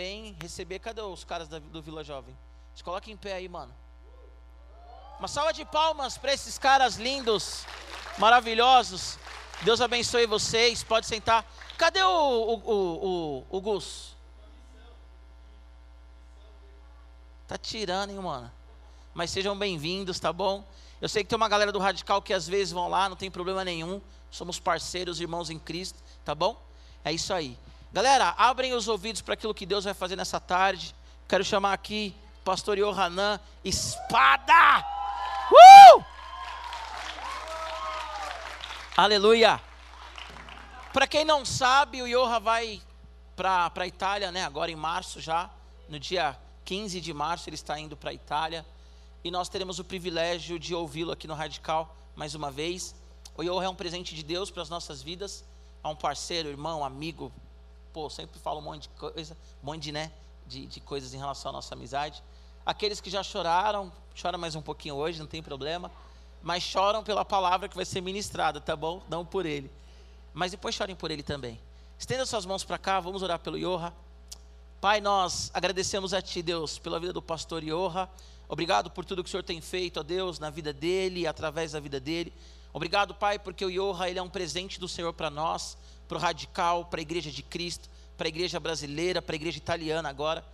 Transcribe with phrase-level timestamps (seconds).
[0.00, 0.78] também receber.
[0.78, 2.36] Cadê os caras da- do Vila Jovem?
[2.74, 3.74] Se coloca em pé aí, mano.
[5.18, 7.66] Uma salva de palmas para esses caras lindos,
[8.16, 9.18] maravilhosos.
[9.62, 10.82] Deus abençoe vocês.
[10.82, 11.44] Pode sentar.
[11.76, 14.16] Cadê o, o, o, o, o Gus?
[17.46, 18.50] Tá tirando, hein, mano?
[19.12, 20.64] Mas sejam bem-vindos, tá bom?
[20.98, 23.30] Eu sei que tem uma galera do Radical que às vezes vão lá, não tem
[23.30, 24.00] problema nenhum.
[24.30, 26.58] Somos parceiros, irmãos em Cristo, tá bom?
[27.04, 27.58] É isso aí.
[27.92, 30.94] Galera, abrem os ouvidos para aquilo que Deus vai fazer nessa tarde.
[31.28, 34.86] Quero chamar aqui o pastor Yohanan, espada!
[35.50, 36.04] Uh!
[38.96, 39.60] Aleluia!
[40.92, 42.80] Para quem não sabe, o Yoha vai
[43.34, 44.44] para a Itália, né?
[44.44, 45.50] Agora em março já,
[45.88, 48.64] no dia 15 de março ele está indo para a Itália
[49.24, 52.94] e nós teremos o privilégio de ouvi-lo aqui no Radical mais uma vez.
[53.36, 55.44] O Yoha é um presente de Deus para as nossas vidas,
[55.82, 57.32] é um parceiro, irmão, amigo.
[57.92, 60.12] Pô, sempre falo um monte de coisa, um monte de, né,
[60.46, 62.22] de, de coisas em relação à nossa amizade.
[62.64, 65.90] Aqueles que já choraram, chora mais um pouquinho hoje, não tem problema,
[66.42, 69.02] mas choram pela palavra que vai ser ministrada, tá bom?
[69.08, 69.70] Não por ele.
[70.32, 71.60] Mas depois chorem por ele também.
[71.98, 73.92] Estenda suas mãos para cá, vamos orar pelo Yoha.
[74.80, 78.08] Pai, nós agradecemos a Ti, Deus, pela vida do pastor Yoha.
[78.48, 81.72] Obrigado por tudo que o Senhor tem feito, ó Deus, na vida dele e através
[81.72, 82.32] da vida dele.
[82.72, 85.76] Obrigado, Pai, porque o Yoha ele é um presente do Senhor para nós,
[86.10, 89.58] para o radical, para a igreja de Cristo, para a igreja brasileira, para a igreja
[89.58, 90.44] italiana agora.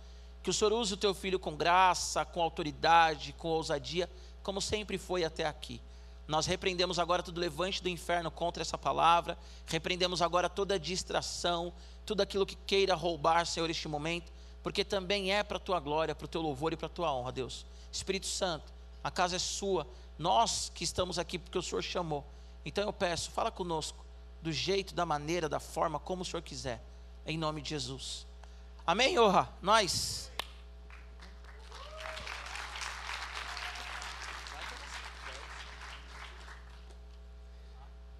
[0.43, 4.07] Que o Senhor use o teu filho com graça, com autoridade, com ousadia,
[4.43, 5.81] como sempre foi até aqui.
[6.27, 11.73] Nós repreendemos agora todo levante do inferno contra essa palavra, repreendemos agora toda distração,
[12.05, 16.13] tudo aquilo que queira roubar, Senhor, este momento, porque também é para a tua glória,
[16.13, 17.65] para o teu louvor e para a tua honra, Deus.
[17.91, 18.71] Espírito Santo,
[19.03, 19.87] a casa é sua,
[20.19, 22.23] nós que estamos aqui porque o Senhor chamou.
[22.63, 24.05] Então eu peço, fala conosco,
[24.41, 26.81] do jeito, da maneira, da forma, como o Senhor quiser,
[27.25, 28.25] em nome de Jesus.
[28.85, 29.49] Amém, honra?
[29.61, 30.31] Nós.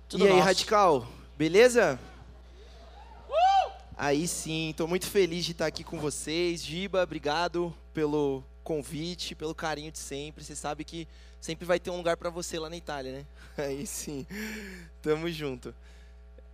[0.09, 0.45] Tudo e aí, nosso.
[0.45, 1.07] Radical,
[1.37, 1.99] beleza?
[3.99, 6.63] Aí sim, estou muito feliz de estar aqui com vocês.
[6.63, 10.43] Giba, obrigado pelo convite, pelo carinho de sempre.
[10.43, 11.07] Você sabe que
[11.41, 13.25] sempre vai ter um lugar para você lá na Itália, né?
[13.57, 14.27] Aí sim,
[15.01, 15.73] tamo junto.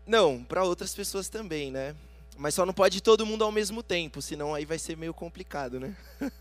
[0.06, 1.96] Não, para outras pessoas também, né?
[2.38, 5.80] Mas só não pode todo mundo ao mesmo tempo, senão aí vai ser meio complicado,
[5.80, 5.96] né?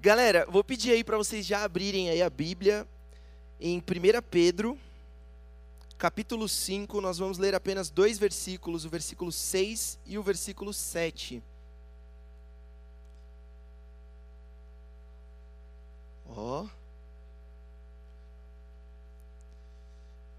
[0.00, 2.86] Galera, vou pedir aí para vocês já abrirem aí a Bíblia
[3.60, 3.82] em 1
[4.30, 4.78] Pedro,
[5.96, 11.40] capítulo 5, nós vamos ler apenas dois versículos, o versículo 6 e o versículo 7.
[16.28, 16.66] Ó.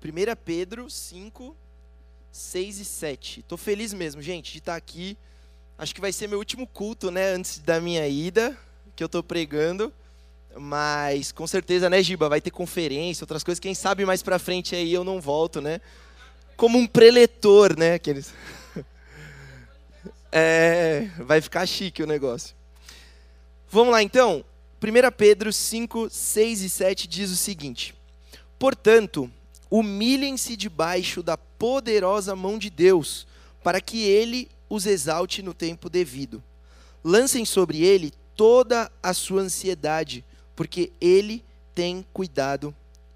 [0.03, 1.55] 1 Pedro 5,
[2.33, 3.39] 6 e 7.
[3.41, 5.15] Estou feliz mesmo, gente, de estar aqui.
[5.77, 8.57] Acho que vai ser meu último culto, né, antes da minha ida,
[8.95, 9.93] que eu estou pregando.
[10.57, 13.59] Mas com certeza, né, Giba, vai ter conferência, outras coisas.
[13.59, 15.79] Quem sabe mais pra frente aí eu não volto, né?
[16.57, 17.93] Como um preletor, né?
[17.93, 18.33] Aqueles...
[20.35, 22.55] É, vai ficar chique o negócio.
[23.69, 24.43] Vamos lá então.
[24.81, 27.93] 1 Pedro 5, 6 e 7 diz o seguinte:
[28.57, 29.31] Portanto,
[29.69, 33.25] humilhem-se debaixo da poderosa mão de Deus,
[33.63, 36.43] para que ele os exalte no tempo devido.
[37.01, 40.25] Lancem sobre ele toda a sua ansiedade,
[40.57, 41.41] porque ele
[41.73, 42.75] tem cuidado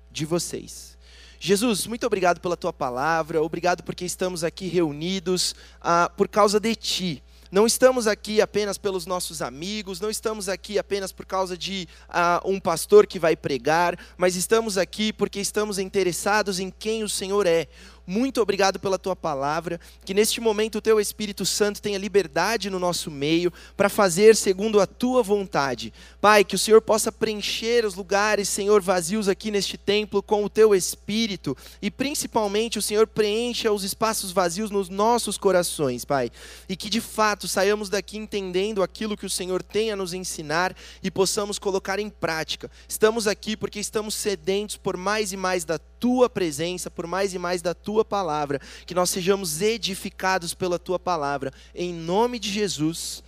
[0.10, 0.98] de vocês.
[1.38, 6.74] Jesus, muito obrigado pela tua palavra, obrigado porque estamos aqui reunidos ah, por causa de
[6.74, 7.24] ti.
[7.50, 12.42] Não estamos aqui apenas pelos nossos amigos, não estamos aqui apenas por causa de ah,
[12.44, 17.46] um pastor que vai pregar, mas estamos aqui porque estamos interessados em quem o Senhor
[17.46, 17.68] é.
[18.10, 22.80] Muito obrigado pela tua palavra, que neste momento o teu Espírito Santo tenha liberdade no
[22.80, 25.94] nosso meio para fazer segundo a tua vontade.
[26.22, 30.50] Pai, que o Senhor possa preencher os lugares, Senhor, vazios aqui neste templo com o
[30.50, 36.32] teu Espírito e principalmente o Senhor preencha os espaços vazios nos nossos corações, Pai.
[36.70, 40.74] E que de fato saiamos daqui entendendo aquilo que o Senhor tem a nos ensinar
[41.04, 42.72] e possamos colocar em prática.
[42.88, 45.97] Estamos aqui porque estamos sedentos por mais e mais da tua
[46.30, 51.52] presença, por mais e mais da tua palavra, que nós sejamos edificados pela tua palavra,
[51.74, 53.24] em nome de Jesus.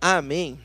[0.00, 0.60] Amém.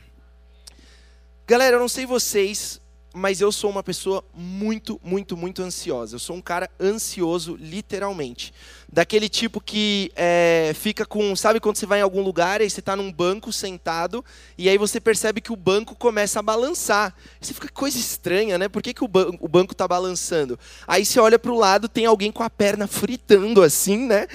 [1.46, 2.80] Galera, eu não sei vocês,
[3.16, 6.16] mas eu sou uma pessoa muito, muito, muito ansiosa.
[6.16, 8.52] Eu sou um cara ansioso, literalmente.
[8.92, 11.34] Daquele tipo que é, fica com.
[11.34, 14.22] Sabe quando você vai em algum lugar e você está num banco sentado
[14.58, 17.14] e aí você percebe que o banco começa a balançar.
[17.40, 18.68] Você fica coisa estranha, né?
[18.68, 20.58] Por que, que o, ban o banco está balançando?
[20.86, 24.28] Aí você olha para o lado, tem alguém com a perna fritando assim, né?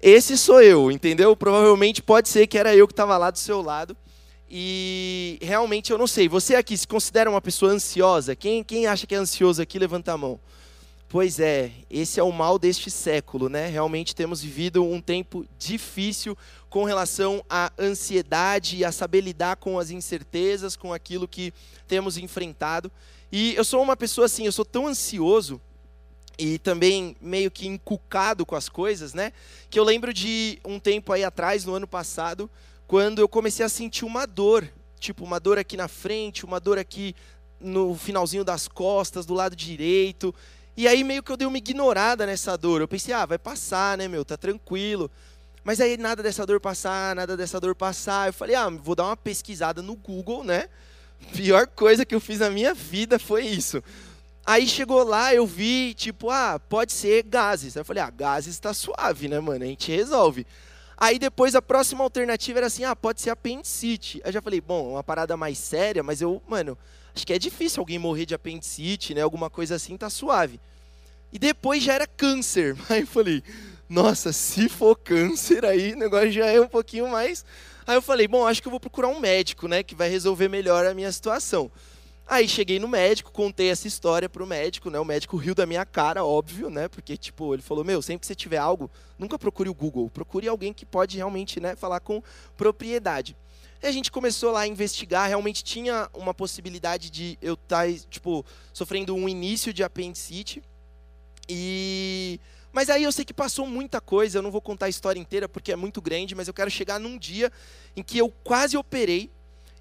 [0.00, 1.36] Esse sou eu, entendeu?
[1.36, 3.94] Provavelmente pode ser que era eu que estava lá do seu lado.
[4.56, 6.28] E realmente eu não sei.
[6.28, 8.36] Você aqui se considera uma pessoa ansiosa?
[8.36, 10.38] Quem, quem acha que é ansioso aqui, levanta a mão.
[11.08, 13.66] Pois é, esse é o mal deste século, né?
[13.66, 16.38] Realmente temos vivido um tempo difícil
[16.70, 21.52] com relação à ansiedade e a saber lidar com as incertezas, com aquilo que
[21.88, 22.92] temos enfrentado.
[23.32, 25.60] E eu sou uma pessoa assim, eu sou tão ansioso
[26.38, 29.32] e também meio que encucado com as coisas, né?
[29.68, 32.48] Que eu lembro de um tempo aí atrás, no ano passado,
[32.86, 36.78] quando eu comecei a sentir uma dor, tipo uma dor aqui na frente, uma dor
[36.78, 37.14] aqui
[37.60, 40.34] no finalzinho das costas, do lado direito.
[40.76, 42.80] E aí meio que eu dei uma ignorada nessa dor.
[42.80, 45.10] Eu pensei, ah, vai passar, né, meu, tá tranquilo.
[45.62, 48.28] Mas aí nada dessa dor passar, nada dessa dor passar.
[48.28, 50.68] Eu falei, ah, vou dar uma pesquisada no Google, né?
[51.32, 53.82] Pior coisa que eu fiz na minha vida foi isso.
[54.44, 57.76] Aí chegou lá, eu vi, tipo, ah, pode ser gases.
[57.76, 59.64] Aí eu falei, ah, gases está suave, né, mano?
[59.64, 60.46] A gente resolve.
[60.96, 64.20] Aí depois a próxima alternativa era assim, ah, pode ser apendicite.
[64.24, 66.78] Aí eu já falei, bom, uma parada mais séria, mas eu, mano,
[67.14, 69.20] acho que é difícil alguém morrer de apendicite, né?
[69.22, 70.60] Alguma coisa assim, tá suave.
[71.32, 72.76] E depois já era câncer.
[72.88, 73.42] Aí eu falei,
[73.88, 77.44] nossa, se for câncer, aí o negócio já é um pouquinho mais.
[77.86, 80.48] Aí eu falei, bom, acho que eu vou procurar um médico, né, que vai resolver
[80.48, 81.70] melhor a minha situação.
[82.26, 84.98] Aí cheguei no médico, contei essa história pro médico, né?
[84.98, 86.88] O médico riu da minha cara, óbvio, né?
[86.88, 90.48] Porque, tipo, ele falou, meu, sempre que você tiver algo, nunca procure o Google, procure
[90.48, 92.22] alguém que pode realmente, né, falar com
[92.56, 93.36] propriedade.
[93.82, 97.98] E a gente começou lá a investigar, realmente tinha uma possibilidade de eu estar, tá,
[98.08, 100.62] tipo, sofrendo um início de apendicite.
[101.46, 102.40] E...
[102.72, 105.46] Mas aí eu sei que passou muita coisa, eu não vou contar a história inteira
[105.46, 107.52] porque é muito grande, mas eu quero chegar num dia
[107.94, 109.30] em que eu quase operei,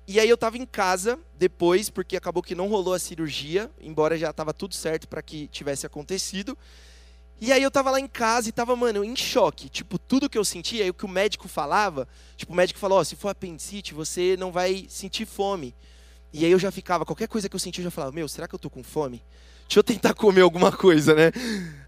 [0.06, 4.18] e aí eu estava em casa depois, porque acabou que não rolou a cirurgia, embora
[4.18, 6.58] já estava tudo certo para que tivesse acontecido.
[7.40, 9.70] E aí eu estava lá em casa e estava, mano, em choque.
[9.70, 13.00] Tipo, tudo que eu sentia, aí o que o médico falava, tipo, o médico falou,
[13.00, 15.74] oh, se for apendicite, você não vai sentir fome.
[16.32, 18.48] E aí eu já ficava, qualquer coisa que eu sentia, eu já falava, meu, será
[18.48, 19.22] que eu tô com fome?
[19.74, 21.32] Deixa eu tentar comer alguma coisa, né?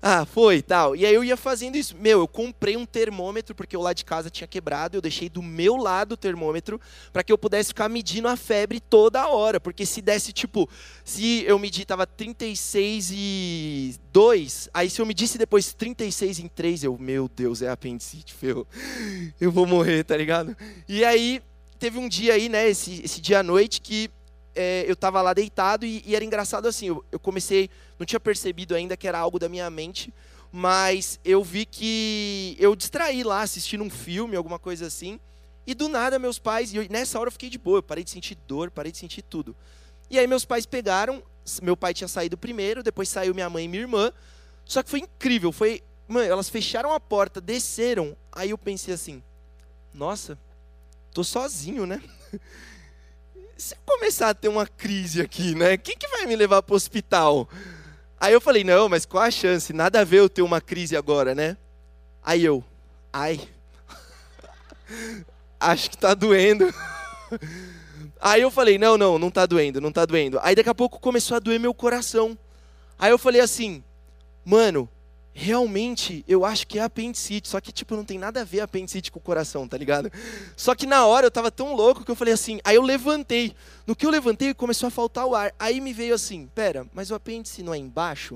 [0.02, 0.96] Ah, foi, tal.
[0.96, 1.96] E aí eu ia fazendo isso.
[1.96, 5.42] Meu, eu comprei um termômetro porque o lado de casa tinha quebrado, eu deixei do
[5.42, 6.82] meu lado o termômetro
[7.14, 10.68] para que eu pudesse ficar medindo a febre toda hora, porque se desse tipo,
[11.04, 16.86] se eu medir tava 36 e 2, aí se eu medisse depois 36 em 3,
[16.86, 18.68] eu, meu Deus, é apendicite, ferro.
[19.40, 20.56] Eu vou morrer, tá ligado?
[20.88, 21.42] E aí
[21.78, 24.10] teve um dia aí, né, esse, esse dia à noite que
[24.56, 27.70] é, eu estava lá deitado e, e, era engraçado assim, eu, eu, comecei,
[28.00, 30.14] não tinha percebido ainda que era algo da minha mente,
[30.52, 35.20] mas eu vi que eu distraí lá assistindo um filme, alguma coisa assim,
[35.68, 38.04] e do nada meus pais, e eu, nessa hora eu fiquei de boa, eu parei
[38.04, 39.56] de sentir dor, parei de sentir tudo.
[40.10, 41.22] E aí meus pais pegaram,
[41.62, 44.12] meu pai tinha saído primeiro, depois saiu minha mãe e minha irmã,
[44.64, 49.22] só que foi incrível, foi, mano, elas fecharam a porta, desceram, aí eu pensei assim,
[49.94, 50.38] nossa,
[51.14, 52.02] tô sozinho, né?
[53.58, 55.78] se eu começar a ter uma crise aqui, né?
[55.78, 57.50] Quem que vai me levar para o hospital?
[58.20, 59.72] Aí eu falei, não, mas qual a chance?
[59.72, 61.58] Nada a ver eu ter uma crise agora, né?
[62.24, 62.64] Aí eu,
[63.14, 63.40] ai,
[65.60, 66.74] acho que tá doendo.
[68.20, 70.40] Aí eu falei, não, não, não tá doendo, não tá doendo.
[70.42, 72.38] Aí daqui a pouco começou a doer meu coração.
[72.98, 73.84] Aí eu falei assim,
[74.44, 74.90] mano,
[75.38, 79.12] realmente eu acho que é apendicite, só que tipo não tem nada a ver apendicite
[79.12, 80.10] com o coração, tá ligado?
[80.56, 83.54] Só que na hora eu tava tão louco que eu falei assim, aí eu levantei.
[83.86, 85.54] No que eu levantei começou a faltar o ar.
[85.60, 88.36] Aí me veio assim, pera, mas o apêndice não é embaixo?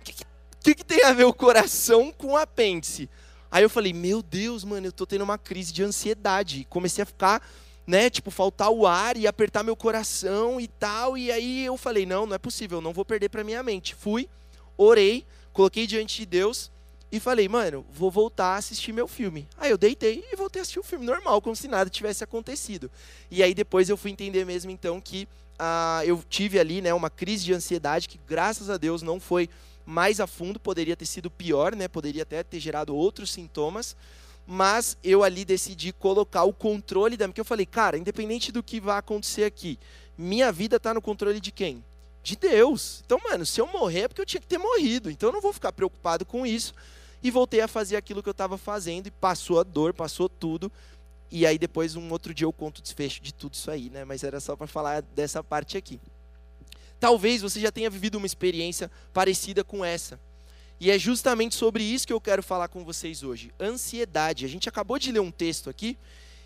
[0.00, 0.12] O que,
[0.60, 3.08] que, que, tem a ver o coração com o apêndice?
[3.48, 6.66] Aí eu falei, meu Deus, mano, eu tô tendo uma crise de ansiedade.
[6.68, 7.40] Comecei a ficar,
[7.86, 11.16] né, tipo, faltar o ar e apertar meu coração e tal.
[11.16, 13.94] E aí eu falei, não, não é possível, não vou perder pra minha mente.
[13.94, 14.28] Fui,
[14.76, 15.24] orei,
[15.58, 16.70] coloquei diante de Deus
[17.10, 19.48] e falei, mano, vou voltar a assistir meu filme.
[19.56, 22.88] Aí eu deitei e voltei a assistir o filme normal, como se nada tivesse acontecido.
[23.28, 25.26] E aí depois eu fui entender mesmo então que
[25.58, 29.50] ah, eu tive ali né, uma crise de ansiedade que graças a Deus não foi
[29.84, 31.88] mais a fundo, poderia ter sido pior, né?
[31.88, 33.96] Poderia até ter gerado outros sintomas.
[34.46, 37.26] Mas eu ali decidi colocar o controle da.
[37.26, 39.76] Porque eu falei, cara, independente do que vai acontecer aqui,
[40.16, 41.82] minha vida está no controle de quem?
[42.28, 43.02] De Deus.
[43.04, 45.10] Então, mano, se eu morrer é porque eu tinha que ter morrido.
[45.10, 46.74] Então eu não vou ficar preocupado com isso.
[47.22, 50.70] E voltei a fazer aquilo que eu estava fazendo e passou a dor, passou tudo.
[51.30, 54.04] E aí depois um outro dia eu conto o desfecho de tudo isso aí, né?
[54.04, 55.98] Mas era só para falar dessa parte aqui.
[57.00, 60.20] Talvez você já tenha vivido uma experiência parecida com essa.
[60.80, 63.52] E é justamente sobre isso que eu quero falar com vocês hoje.
[63.58, 64.44] Ansiedade.
[64.44, 65.98] A gente acabou de ler um texto aqui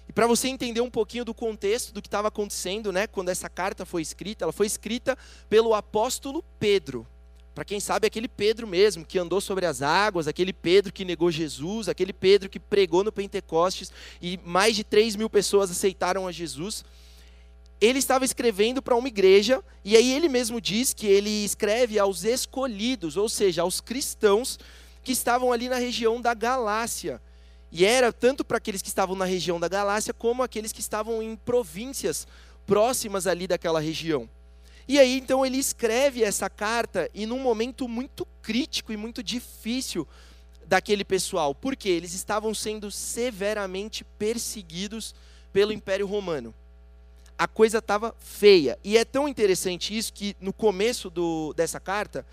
[0.08, 3.48] e para você entender um pouquinho do contexto do que estava acontecendo, né, quando essa
[3.48, 5.16] carta foi escrita, ela foi escrita
[5.48, 7.06] pelo apóstolo Pedro.
[7.54, 11.30] Para quem sabe, aquele Pedro mesmo, que andou sobre as águas, aquele Pedro que negou
[11.30, 13.92] Jesus, aquele Pedro que pregou no Pentecostes
[14.22, 16.84] e mais de 3 mil pessoas aceitaram a Jesus.
[17.80, 22.22] ele estava escrevendo para uma igreja, e aí ele mesmo diz que ele escreve aos
[22.22, 24.58] escolhidos, ou seja, aos cristãos
[25.02, 27.20] que estavam ali na região da Galácia.
[27.72, 31.22] E era tanto para aqueles que estavam na região da Galácia, como aqueles que estavam
[31.22, 32.26] em províncias
[32.66, 34.28] próximas ali daquela região.
[34.86, 40.06] E aí então ele escreve essa carta e num momento muito crítico e muito difícil
[40.66, 45.14] daquele pessoal, porque eles estavam sendo severamente perseguidos
[45.52, 46.54] pelo Império Romano
[47.42, 48.78] a coisa estava feia.
[48.84, 52.24] E é tão interessante isso que no começo do, dessa carta,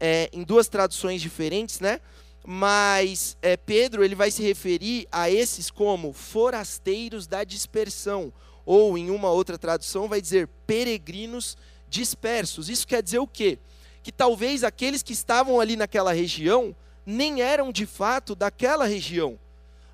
[0.00, 2.00] é, em duas traduções diferentes, né?
[2.48, 8.32] Mas é, Pedro ele vai se referir a esses como forasteiros da dispersão,
[8.64, 11.56] ou em uma outra tradução vai dizer peregrinos
[11.88, 12.68] dispersos.
[12.68, 13.58] Isso quer dizer o quê?
[14.00, 16.74] Que talvez aqueles que estavam ali naquela região
[17.04, 19.38] nem eram de fato daquela região,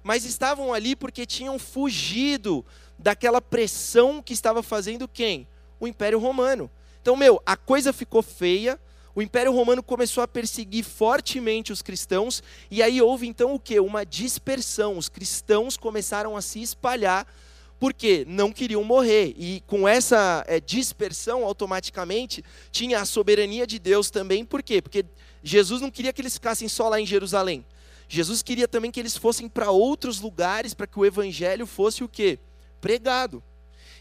[0.02, 2.64] mas estavam ali porque tinham fugido
[2.99, 5.49] daquela pressão que estava fazendo quem?
[5.80, 6.71] O Império Romano.
[7.00, 8.78] Então, meu, a coisa ficou feia,
[9.14, 13.78] o Império Romano começou a perseguir fortemente os cristãos, e aí houve então o que?
[13.78, 14.97] Uma dispersão.
[14.97, 17.26] Os cristãos começaram a se espalhar,
[17.78, 19.35] porque não queriam morrer.
[19.37, 24.81] E com essa é, dispersão, automaticamente, tinha a soberania de Deus também, por quê?
[24.81, 25.04] Porque
[25.42, 27.64] Jesus não queria que eles ficassem só lá em Jerusalém.
[28.09, 32.09] Jesus queria também que eles fossem para outros lugares, para que o evangelho fosse o
[32.09, 32.38] quê?
[32.83, 33.42] pregado.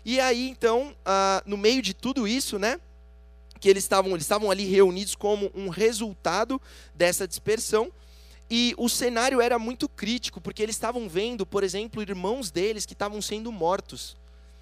[0.03, 2.79] E aí, então, ah, no meio de tudo isso, né,
[3.61, 6.59] que eles estavam, eles estavam ali reunidos como um resultado
[6.93, 7.91] dessa dispersão,
[8.49, 12.91] e o cenário era muito crítico, porque eles estavam vendo, por exemplo, irmãos deles que
[12.91, 14.17] estavam sendo mortos,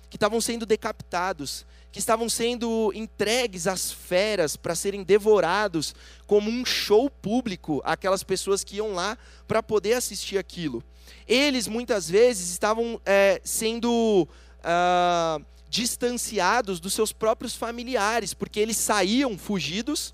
[0.09, 5.95] que estavam sendo decapitados, que estavam sendo entregues às feras para serem devorados
[6.27, 10.83] como um show público aquelas pessoas que iam lá para poder assistir aquilo.
[11.27, 14.27] Eles muitas vezes estavam é, sendo
[14.59, 20.13] uh, distanciados dos seus próprios familiares, porque eles saíam fugidos,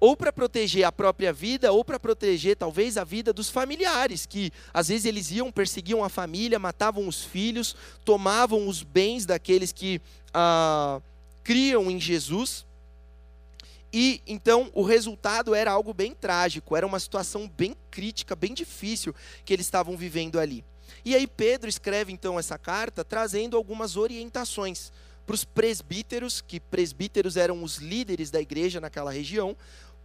[0.00, 4.50] ou para proteger a própria vida, ou para proteger talvez a vida dos familiares, que
[4.72, 10.00] às vezes eles iam, perseguiam a família, matavam os filhos, tomavam os bens daqueles que
[10.28, 11.02] uh,
[11.44, 12.66] criam em Jesus.
[13.92, 19.14] E então o resultado era algo bem trágico, era uma situação bem crítica, bem difícil
[19.44, 20.64] que eles estavam vivendo ali.
[21.04, 24.92] E aí Pedro escreve então essa carta trazendo algumas orientações
[25.26, 29.56] para os presbíteros, que presbíteros eram os líderes da igreja naquela região,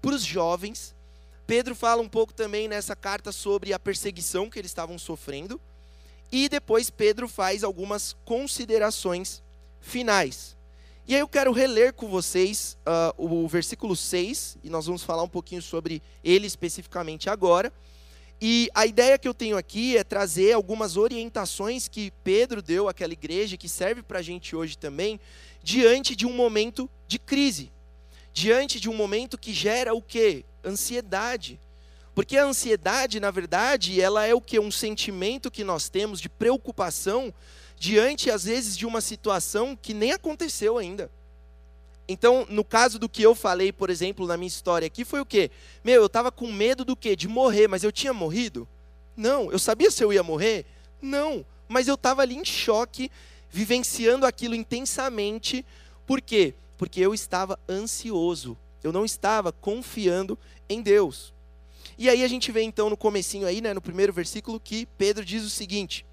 [0.02, 0.94] para os jovens.
[1.48, 5.60] Pedro fala um pouco também nessa carta sobre a perseguição que eles estavam sofrendo.
[6.32, 9.42] E depois Pedro faz algumas considerações
[9.82, 10.56] finais.
[11.08, 15.22] E aí eu quero reler com vocês uh, o versículo 6, e nós vamos falar
[15.22, 17.72] um pouquinho sobre ele especificamente agora.
[18.42, 23.14] E a ideia que eu tenho aqui é trazer algumas orientações que Pedro deu àquela
[23.14, 25.20] igreja, que serve para a gente hoje também,
[25.64, 27.72] diante de um momento de crise.
[28.34, 30.44] Diante de um momento que gera o quê?
[30.64, 31.60] Ansiedade.
[32.14, 34.60] Porque a ansiedade, na verdade, ela é o que?
[34.60, 37.34] Um sentimento que nós temos de preocupação
[37.78, 41.10] diante, às vezes, de uma situação que nem aconteceu ainda.
[42.08, 45.26] Então, no caso do que eu falei, por exemplo, na minha história aqui, foi o
[45.26, 45.50] quê?
[45.84, 47.16] Meu, eu estava com medo do quê?
[47.16, 48.68] De morrer, mas eu tinha morrido?
[49.18, 49.52] Não.
[49.52, 50.66] Eu sabia se eu ia morrer?
[51.02, 51.46] Não.
[51.68, 53.10] Mas eu estava ali em choque,
[53.50, 55.66] vivenciando aquilo intensamente.
[56.06, 56.54] Por quê?
[56.78, 58.56] Porque eu estava ansioso.
[58.84, 60.38] Eu não estava confiando
[60.70, 61.34] em Deus.
[61.98, 65.26] E aí a gente vê então no comecinho aí, né, no primeiro versículo, que Pedro
[65.26, 66.06] diz o seguinte: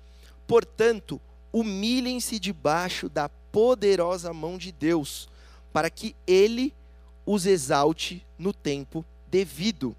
[0.47, 1.21] Portanto,
[1.53, 5.29] humilhem-se debaixo da poderosa mão de Deus,
[5.73, 6.75] para que ele
[7.25, 9.97] os exalte no tempo devido.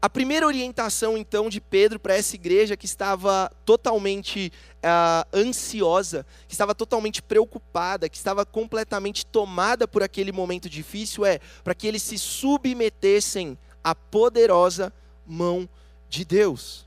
[0.00, 6.54] A primeira orientação, então, de Pedro para essa igreja que estava totalmente uh, ansiosa, que
[6.54, 12.02] estava totalmente preocupada, que estava completamente tomada por aquele momento difícil, é para que eles
[12.02, 14.92] se submetessem à poderosa
[15.26, 15.68] mão
[16.08, 16.86] de Deus.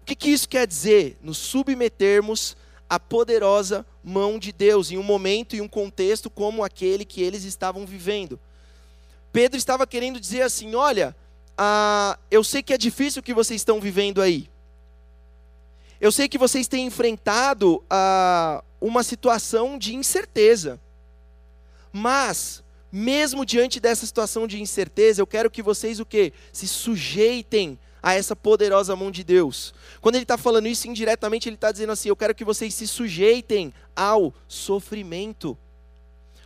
[0.00, 1.18] O que, que isso quer dizer?
[1.20, 2.56] Nos submetermos
[2.88, 7.44] à poderosa mão de Deus, em um momento e um contexto como aquele que eles
[7.44, 8.38] estavam vivendo.
[9.32, 11.16] Pedro estava querendo dizer assim: olha,
[11.56, 14.48] ah, eu sei que é difícil o que vocês estão vivendo aí.
[16.00, 20.80] Eu sei que vocês têm enfrentado ah, uma situação de incerteza.
[21.92, 22.62] Mas,
[22.92, 26.32] mesmo diante dessa situação de incerteza, eu quero que vocês o quê?
[26.52, 29.72] Se sujeitem a essa poderosa mão de Deus.
[30.02, 32.86] Quando ele está falando isso indiretamente, ele está dizendo assim: Eu quero que vocês se
[32.86, 35.56] sujeitem ao sofrimento.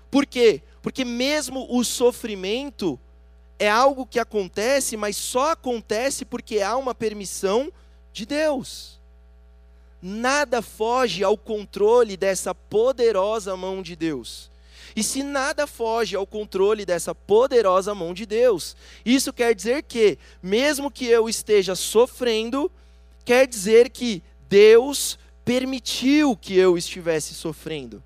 [0.08, 0.62] Por quê?
[0.80, 2.98] Porque mesmo o sofrimento
[3.58, 7.72] é algo que acontece, mas só acontece porque há uma permissão
[8.12, 8.96] de Deus.
[10.00, 14.48] nada foge ao controle dessa poderosa mão de Deus.
[14.94, 20.18] E se nada foge ao controle dessa poderosa mão de Deus, isso quer dizer que,
[20.42, 22.70] mesmo que eu esteja sofrendo,
[23.24, 28.02] quer dizer que Deus permitiu que eu estivesse sofrendo.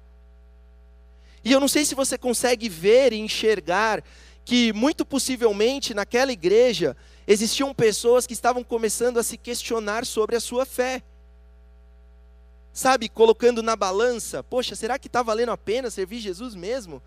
[1.45, 4.03] E eu não sei se você consegue ver e enxergar
[4.45, 6.97] que, muito possivelmente, naquela igreja,
[7.27, 11.03] existiam pessoas que estavam começando a se questionar sobre a sua fé
[12.73, 17.03] sabe, colocando na balança, poxa, será que está valendo a pena servir Jesus mesmo?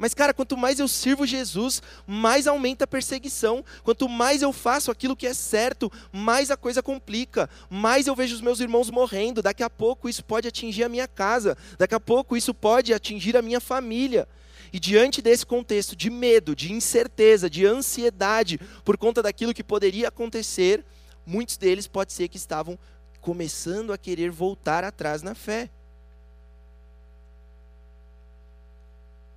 [0.00, 3.62] Mas, cara, quanto mais eu sirvo Jesus, mais aumenta a perseguição.
[3.84, 7.50] Quanto mais eu faço aquilo que é certo, mais a coisa complica.
[7.68, 9.42] Mais eu vejo os meus irmãos morrendo.
[9.42, 11.54] Daqui a pouco isso pode atingir a minha casa.
[11.76, 14.26] Daqui a pouco isso pode atingir a minha família.
[14.72, 20.08] E diante desse contexto de medo, de incerteza, de ansiedade por conta daquilo que poderia
[20.08, 20.82] acontecer,
[21.26, 22.78] muitos deles pode ser que estavam
[23.20, 25.68] começando a querer voltar atrás na fé.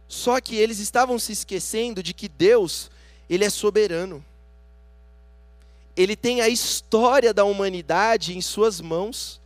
[0.07, 2.91] Só que eles estavam se esquecendo de que Deus,
[3.29, 4.23] ele é soberano.
[5.97, 9.41] Ele tem a história da humanidade em suas mãos.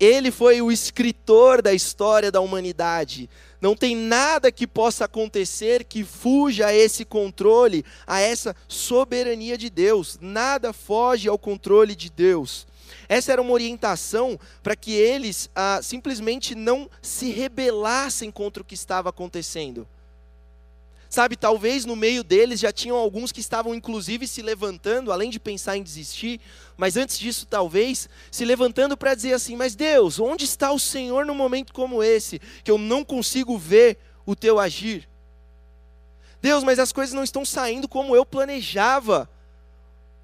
[0.00, 3.28] Ele foi o escritor da história da humanidade.
[3.60, 9.70] Não tem nada que possa acontecer que fuja a esse controle, a essa soberania de
[9.70, 10.18] Deus.
[10.20, 12.66] Nada foge ao controle de Deus.
[13.08, 18.74] Essa era uma orientação para que eles ah, simplesmente não se rebelassem contra o que
[18.74, 19.86] estava acontecendo.
[21.12, 25.38] Sabe, talvez no meio deles já tinham alguns que estavam inclusive se levantando, além de
[25.38, 26.40] pensar em desistir,
[26.74, 31.26] mas antes disso, talvez, se levantando para dizer assim: Mas Deus, onde está o Senhor
[31.26, 35.06] num momento como esse, que eu não consigo ver o teu agir?
[36.40, 39.28] Deus, mas as coisas não estão saindo como eu planejava.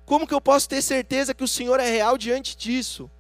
[0.09, 3.11] Como que eu posso ter certeza que o Senhor é real diante disso?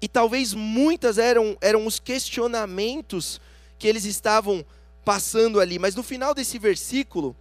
[0.00, 3.40] E talvez muitas eram, eram os questionamentos
[3.76, 4.64] que eles estavam
[5.04, 7.34] passando ali, mas no final desse versículo,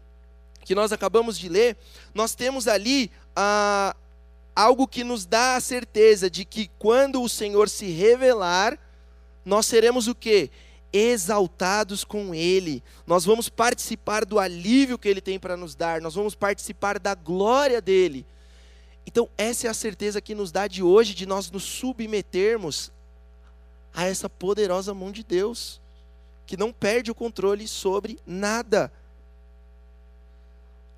[0.62, 1.78] que nós acabamos de ler,
[2.12, 3.95] nós temos ali ah,
[4.56, 8.80] algo que nos dá a certeza de que quando o Senhor se revelar,
[9.45, 10.50] nós seremos o que?
[10.96, 12.82] Exaltados com Ele.
[13.06, 17.14] Nós vamos participar do alívio que Ele tem para nos dar, nós vamos participar da
[17.14, 18.26] glória dEle.
[19.06, 22.92] Então, essa é a certeza que nos dá de hoje de nós nos submetermos
[23.94, 25.82] a essa poderosa mão de Deus,
[26.48, 28.92] que não perde o controle sobre nada.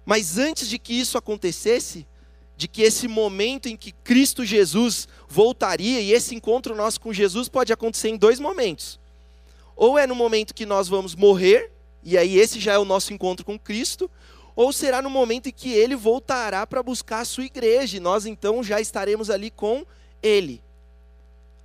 [0.06, 2.08] Mas antes de que isso acontecesse,
[2.56, 7.50] de que esse momento em que Cristo Jesus voltaria, e esse encontro nosso com Jesus
[7.50, 9.00] pode acontecer em dois momentos.
[9.78, 11.72] Ou é no momento que nós vamos morrer,
[12.04, 14.10] e aí esse já é o nosso encontro com Cristo,
[14.56, 18.26] ou será no momento em que ele voltará para buscar a sua igreja, e nós
[18.26, 19.86] então já estaremos ali com
[20.22, 20.64] ele.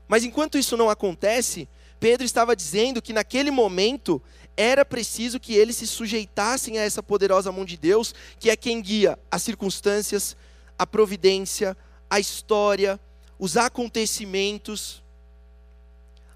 [0.07, 1.67] Mas enquanto isso não acontece,
[1.99, 4.21] Pedro estava dizendo que naquele momento
[4.55, 8.83] era preciso que eles se sujeitassem a essa poderosa mão de Deus, que é quem
[8.83, 10.37] guia as circunstâncias,
[10.79, 11.75] a providência,
[12.11, 13.01] a história,
[13.39, 15.02] os acontecimentos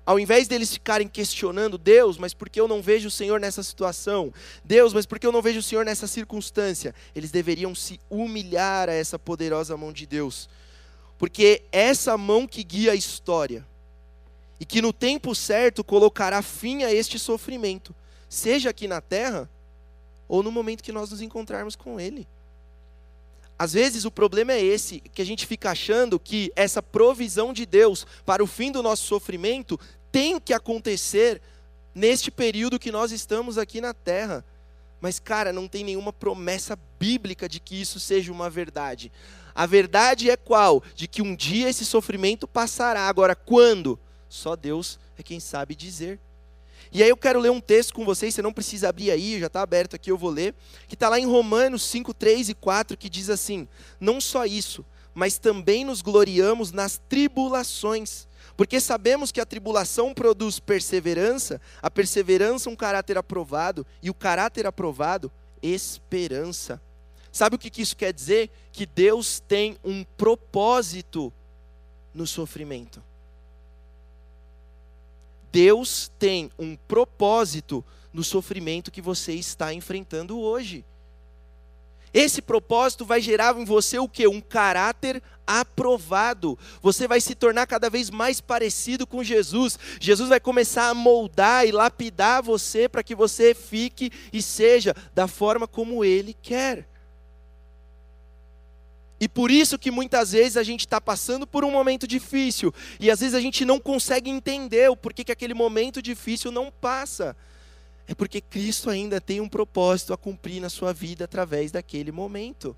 [0.07, 3.61] ao invés deles ficarem questionando Deus, mas por que eu não vejo o Senhor nessa
[3.61, 4.33] situação?
[4.65, 6.95] Deus, mas por que eu não vejo o Senhor nessa circunstância?
[7.13, 10.49] Eles deveriam se humilhar a essa poderosa mão de Deus,
[11.19, 13.67] porque essa mão que guia a história
[14.61, 17.93] e que no tempo certo colocará fim a este sofrimento,
[18.29, 19.51] seja aqui na terra
[20.29, 22.29] ou no momento que nós nos encontrarmos com Ele.
[23.59, 27.65] Às vezes o problema é esse, que a gente fica achando que essa provisão de
[27.65, 29.81] Deus para o fim do nosso sofrimento
[30.17, 31.43] tem que acontecer
[31.95, 34.43] neste período que nós estamos aqui na terra.
[34.99, 39.13] Mas, cara, não tem nenhuma promessa bíblica de que isso seja uma verdade.
[39.55, 40.83] A verdade é qual?
[40.95, 43.03] De que um dia esse sofrimento passará.
[43.03, 44.01] Agora, quando?
[44.27, 46.19] Só Deus é quem sabe dizer.
[46.91, 49.49] E aí eu quero ler um texto com vocês, você não precisa abrir aí, já
[49.49, 50.55] está aberto aqui, eu vou ler,
[50.89, 53.69] que está lá em Romanos 5, 3 e 4, que diz assim:
[54.01, 58.27] Não só isso, mas também nos gloriamos nas tribulações,
[58.57, 64.67] porque sabemos que a tribulação produz perseverança, a perseverança um caráter aprovado, e o caráter
[64.67, 65.31] aprovado,
[65.63, 66.81] esperança.
[67.31, 68.51] Sabe o que isso quer dizer?
[68.73, 71.31] Que Deus tem um propósito
[72.15, 73.03] no sofrimento.
[75.53, 80.83] Deus tem um propósito no sofrimento que você está enfrentando hoje.
[82.19, 84.27] Esse propósito vai gerar em você o que?
[84.27, 86.59] Um caráter aprovado.
[86.81, 89.79] Você vai se tornar cada vez mais parecido com Jesus.
[90.01, 95.29] Jesus vai começar a moldar e lapidar você para que você fique e seja da
[95.29, 96.89] forma como Ele quer.
[99.21, 102.73] E por isso que muitas vezes a gente está passando por um momento difícil.
[102.99, 106.71] E às vezes a gente não consegue entender o porquê que aquele momento difícil não
[106.71, 107.37] passa.
[108.09, 112.77] É porque Cristo ainda tem um propósito a cumprir na sua vida através daquele momento.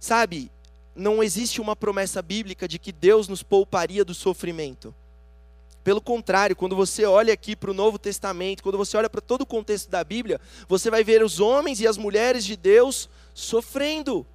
[0.00, 0.50] Sabe,
[0.94, 4.94] não existe uma promessa bíblica de que Deus nos pouparia do sofrimento.
[5.84, 9.42] Pelo contrário, quando você olha aqui para o Novo Testamento, quando você olha para todo
[9.42, 14.26] o contexto da Bíblia, você vai ver os homens e as mulheres de Deus sofrendo,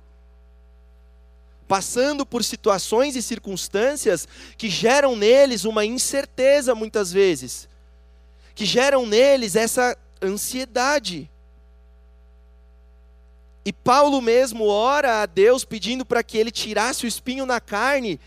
[1.73, 4.27] passando por situações e circunstâncias
[4.59, 7.67] que geram neles uma incerteza muitas vezes,
[8.53, 11.27] que geram neles essa ansiedade.
[13.65, 18.19] E Paulo mesmo ora a Deus pedindo para que ele tirasse o espinho na carne,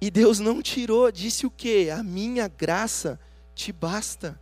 [0.00, 1.90] e Deus não tirou, disse o quê?
[1.94, 3.20] A minha graça
[3.54, 4.40] te basta.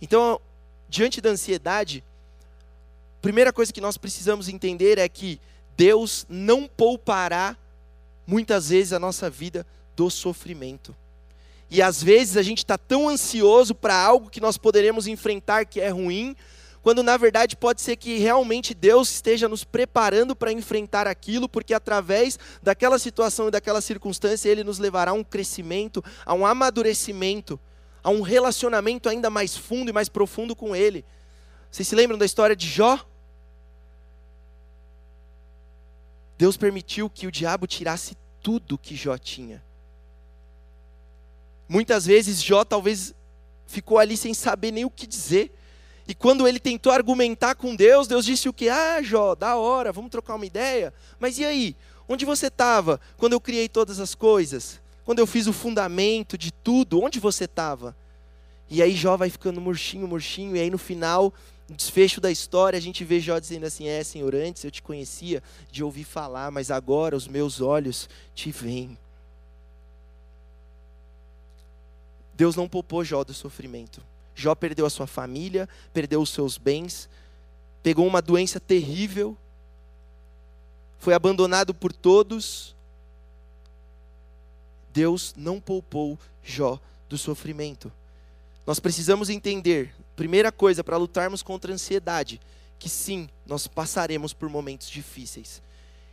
[0.00, 0.40] Então,
[0.88, 2.04] diante da ansiedade,
[3.28, 5.38] primeira coisa que nós precisamos entender é que
[5.76, 7.58] Deus não poupará
[8.26, 10.96] muitas vezes a nossa vida do sofrimento.
[11.70, 15.78] E às vezes a gente está tão ansioso para algo que nós poderemos enfrentar que
[15.78, 16.34] é ruim,
[16.80, 21.74] quando na verdade pode ser que realmente Deus esteja nos preparando para enfrentar aquilo, porque
[21.74, 27.60] através daquela situação e daquela circunstância Ele nos levará a um crescimento, a um amadurecimento,
[28.02, 31.04] a um relacionamento ainda mais fundo e mais profundo com Ele.
[31.70, 32.98] Vocês se lembram da história de Jó?
[36.38, 39.62] Deus permitiu que o diabo tirasse tudo que Jó tinha.
[41.68, 43.12] Muitas vezes Jó talvez
[43.66, 45.52] ficou ali sem saber nem o que dizer.
[46.06, 48.68] E quando ele tentou argumentar com Deus, Deus disse o que?
[48.68, 50.94] Ah, Jó, da hora, vamos trocar uma ideia.
[51.18, 51.76] Mas e aí?
[52.08, 54.80] Onde você estava quando eu criei todas as coisas?
[55.04, 57.96] Quando eu fiz o fundamento de tudo, onde você estava?
[58.70, 61.34] E aí Jó vai ficando murchinho, murchinho, e aí no final,
[61.68, 65.42] desfecho da história, a gente vê Jó dizendo assim: É, Senhor, antes eu te conhecia
[65.70, 68.96] de ouvir falar, mas agora os meus olhos te veem.
[72.34, 74.00] Deus não poupou Jó do sofrimento.
[74.34, 77.08] Jó perdeu a sua família, perdeu os seus bens,
[77.82, 79.36] pegou uma doença terrível,
[80.98, 82.74] foi abandonado por todos.
[84.92, 87.92] Deus não poupou Jó do sofrimento.
[88.68, 92.38] Nós precisamos entender, primeira coisa, para lutarmos contra a ansiedade,
[92.78, 95.62] que sim, nós passaremos por momentos difíceis.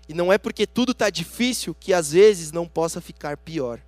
[0.07, 3.81] E não é porque tudo está difícil que às vezes não possa ficar pior.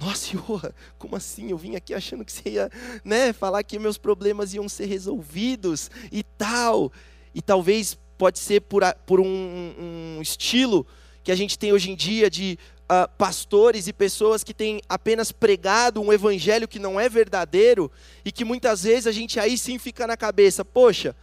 [0.00, 1.50] Nossa, Iorra, como assim?
[1.50, 2.70] Eu vim aqui achando que você ia
[3.04, 6.90] né, falar que meus problemas iam ser resolvidos e tal.
[7.34, 10.86] E talvez pode ser por, por um, um, estilo
[11.22, 12.58] que a gente tem hoje em dia de
[12.92, 17.90] uh, pastores e pessoas que têm apenas pregado um evangelho que não é verdadeiro
[18.24, 21.16] e que muitas vezes a gente aí sim fica na cabeça, poxa,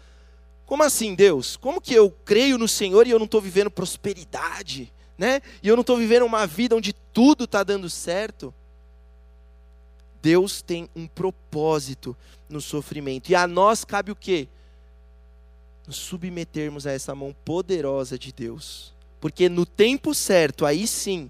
[0.65, 1.55] como assim Deus?
[1.55, 4.91] Como que eu creio no Senhor e eu não estou vivendo prosperidade?
[5.17, 5.41] Né?
[5.61, 8.53] E eu não estou vivendo uma vida onde tudo está dando certo?
[10.21, 12.15] Deus tem um propósito
[12.47, 13.29] no sofrimento.
[13.29, 14.47] E a nós cabe o quê?
[15.87, 18.93] Nos submetermos a essa mão poderosa de Deus.
[19.19, 21.29] Porque no tempo certo, aí sim,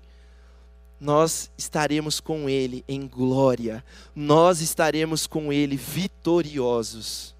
[1.00, 3.84] nós estaremos com Ele em glória.
[4.16, 7.34] Nós estaremos com Ele vitoriosos.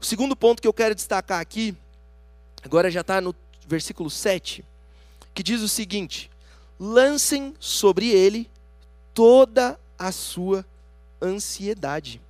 [0.00, 1.76] O segundo ponto que eu quero destacar aqui,
[2.64, 3.34] agora já está no
[3.66, 4.64] versículo 7,
[5.32, 6.28] que diz o seguinte:
[6.78, 8.50] lancem sobre ele
[9.14, 10.66] toda a sua
[11.22, 12.20] ansiedade.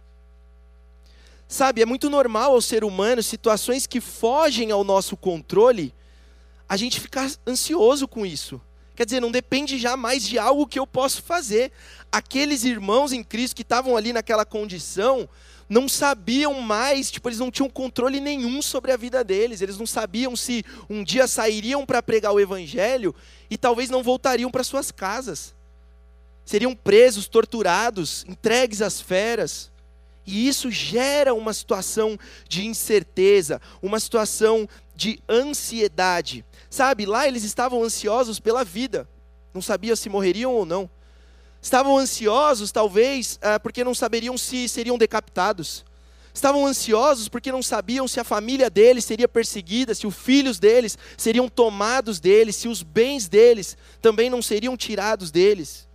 [1.48, 5.94] Sabe, é muito normal ao ser humano, situações que fogem ao nosso controle,
[6.68, 8.61] a gente ficar ansioso com isso.
[9.02, 11.72] Quer dizer, não depende jamais de algo que eu posso fazer.
[12.12, 15.28] Aqueles irmãos em Cristo que estavam ali naquela condição,
[15.68, 19.60] não sabiam mais, tipo, eles não tinham controle nenhum sobre a vida deles.
[19.60, 23.12] Eles não sabiam se um dia sairiam para pregar o evangelho
[23.50, 25.52] e talvez não voltariam para suas casas
[26.44, 29.70] seriam presos, torturados, entregues às feras.
[30.24, 36.44] E isso gera uma situação de incerteza, uma situação de ansiedade.
[36.72, 39.06] Sabe, lá eles estavam ansiosos pela vida,
[39.52, 40.88] não sabiam se morreriam ou não.
[41.61, 45.85] Estavam ansiosos, talvez, ah, porque não saberiam se seriam decapitados.
[46.32, 50.96] Estavam ansiosos porque não sabiam se a família deles seria perseguida, se os filhos deles
[51.18, 55.87] seriam tomados deles, se os bens deles também não seriam tirados deles.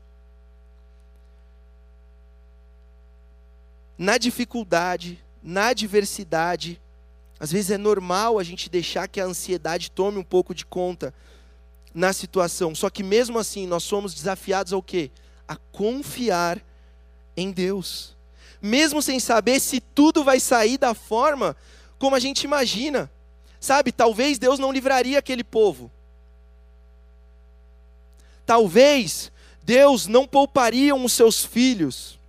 [3.98, 6.80] na dificuldade, na adversidade,
[7.40, 11.14] às vezes é normal a gente deixar que a ansiedade tome um pouco de conta
[11.94, 12.74] na situação.
[12.74, 15.12] Só que mesmo assim nós somos desafiados ao quê?
[15.48, 16.62] A confiar
[17.36, 18.16] em Deus.
[18.60, 21.56] mesmo sem saber se tudo vai sair da forma
[22.00, 23.10] como a gente imagina.
[23.60, 25.92] Sabe, talvez Deus não livraria aquele povo.
[28.46, 29.32] Talvez
[29.64, 32.20] Deus não pouparia os seus filhos.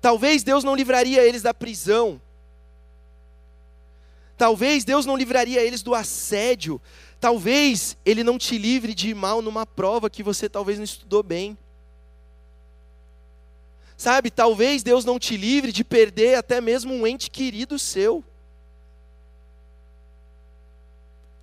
[0.00, 2.20] Talvez Deus não livraria eles da prisão.
[4.36, 6.80] Talvez Deus não livraria eles do assédio.
[7.18, 11.56] Talvez Ele não te livre de mal numa prova que você talvez não estudou bem.
[13.96, 18.22] Sabe, talvez Deus não te livre de perder até mesmo um ente querido seu.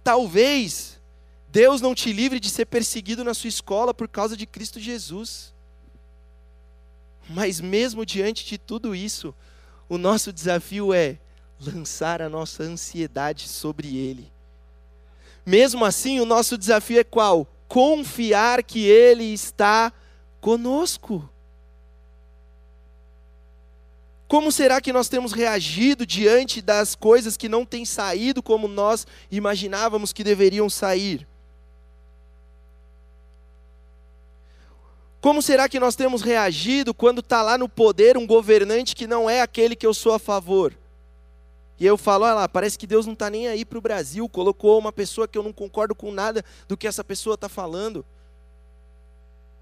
[0.04, 1.00] Talvez
[1.50, 5.52] Deus não te livre de ser perseguido na sua escola por causa de Cristo Jesus.
[7.28, 9.34] Mas mesmo diante de tudo isso,
[9.90, 11.18] o nosso desafio é
[11.60, 14.32] lançar a nossa ansiedade sobre Ele.
[15.46, 17.48] Mesmo assim, o nosso desafio é qual?
[17.68, 19.92] Confiar que Ele está
[20.40, 21.30] conosco.
[24.28, 29.06] Como será que nós temos reagido diante das coisas que não têm saído como nós
[29.30, 31.28] imaginávamos que deveriam sair?
[35.22, 39.30] Como será que nós temos reagido quando está lá no poder um governante que não
[39.30, 40.76] é aquele que eu sou a favor?
[41.84, 44.30] E eu falo, olha lá, parece que Deus não está nem aí para o Brasil,
[44.30, 48.06] colocou uma pessoa que eu não concordo com nada do que essa pessoa está falando.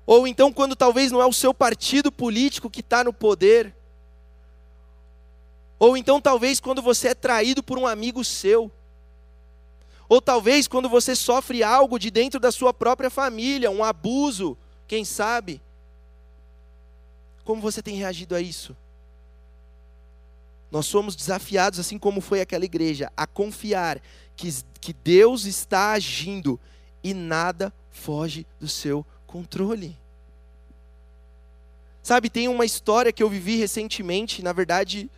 [0.05, 3.75] Ou então, quando talvez não é o seu partido político que está no poder.
[5.79, 8.71] Ou então, talvez, quando você é traído por um amigo seu.
[10.07, 14.55] Ou talvez, quando você sofre algo de dentro da sua própria família, um abuso
[14.87, 15.59] quem sabe?
[17.43, 18.77] Como você tem reagido a isso?
[20.71, 24.01] Nós somos desafiados, assim como foi aquela igreja, a confiar
[24.35, 26.59] que, que Deus está agindo
[27.03, 29.97] e nada foge do seu controle.
[32.01, 35.09] Sabe, tem uma história que eu vivi recentemente, na verdade,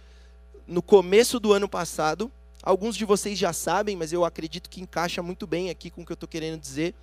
[0.67, 2.31] no começo do ano passado.
[2.61, 6.05] Alguns de vocês já sabem, mas eu acredito que encaixa muito bem aqui com o
[6.05, 6.93] que eu estou querendo dizer.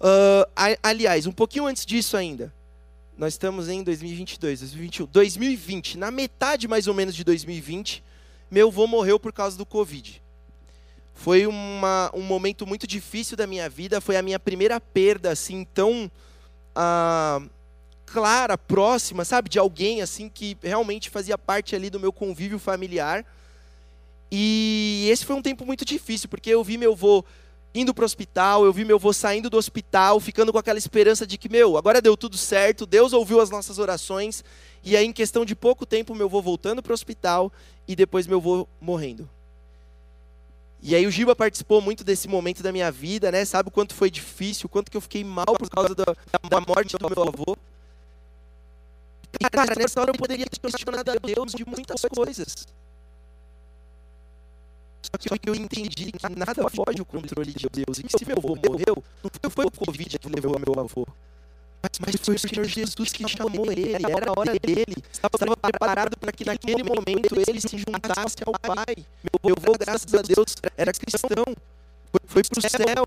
[0.00, 2.52] Uh, aliás, um pouquinho antes disso ainda,
[3.16, 8.02] nós estamos em 2022, 2021, 2020, na metade mais ou menos de 2020,
[8.50, 10.22] meu avô morreu por causa do Covid.
[11.14, 15.64] Foi uma, um momento muito difícil da minha vida, foi a minha primeira perda assim
[15.64, 16.10] tão
[16.76, 17.50] uh,
[18.06, 23.24] clara, próxima, sabe, de alguém assim que realmente fazia parte ali do meu convívio familiar.
[24.30, 27.24] E esse foi um tempo muito difícil, porque eu vi meu avô
[27.74, 31.26] indo para o hospital, eu vi meu avô saindo do hospital, ficando com aquela esperança
[31.26, 34.44] de que, meu, agora deu tudo certo, Deus ouviu as nossas orações,
[34.84, 37.52] e aí em questão de pouco tempo meu avô voltando para o hospital
[37.86, 39.28] e depois meu avô morrendo.
[40.82, 43.44] E aí o Giba participou muito desse momento da minha vida, né?
[43.44, 46.04] Sabe o quanto foi difícil, o quanto que eu fiquei mal por causa da,
[46.50, 47.56] da morte do meu avô.
[49.40, 52.66] E cara, nessa hora eu poderia ter questionado a Deus de muitas coisas.
[55.02, 57.98] Só que eu entendi que nada foge ao controle de Deus.
[57.98, 59.02] E que se meu avô morreu,
[59.42, 61.06] não foi o Covid que levou meu avô.
[61.82, 64.94] Mas, foi o Senhor Jesus que chamou ele, era a hora dele.
[65.12, 68.94] Estava preparado para que naquele momento ele se juntasse ao Pai.
[69.42, 71.44] Meu avô, graças a Deus, era cristão.
[72.26, 73.04] Foi para o céu.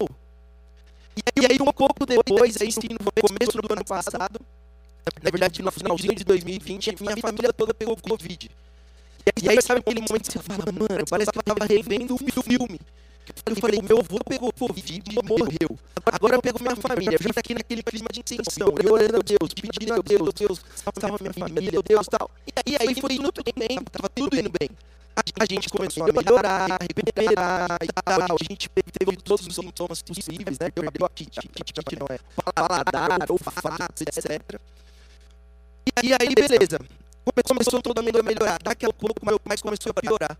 [1.37, 4.41] E aí, um pouco depois, aí sim, no começo do ano passado,
[5.23, 8.51] na verdade, no finalzinho de 2020, minha família toda pegou Covid.
[9.41, 12.41] E aí, sabe aquele momento que você fala, mano, parece que eu tava revendo um
[12.43, 12.79] filme.
[13.45, 15.79] Eu falei, meu avô pegou Covid e morreu.
[16.05, 17.17] Agora eu pego minha família.
[17.19, 18.73] Já aqui naquele clima de intenção.
[18.83, 22.29] Eu orando a Deus, pedindo a Deus, Deus, salva minha família, Deus tal.
[22.65, 24.69] E aí foi indo tudo bem, tava tudo indo bem.
[25.39, 28.37] A gente começou a melhorar, a recuperar e tal.
[28.39, 30.69] A gente teve todos os sintomas possíveis, né?
[30.69, 31.49] Perdeu o apetite,
[31.97, 32.19] não é
[32.53, 34.59] paladar, olfato, etc.
[36.03, 36.79] E aí, beleza
[37.43, 38.59] começou mundo a melhorar.
[38.61, 40.37] Daqui a pouco, mas começou a piorar.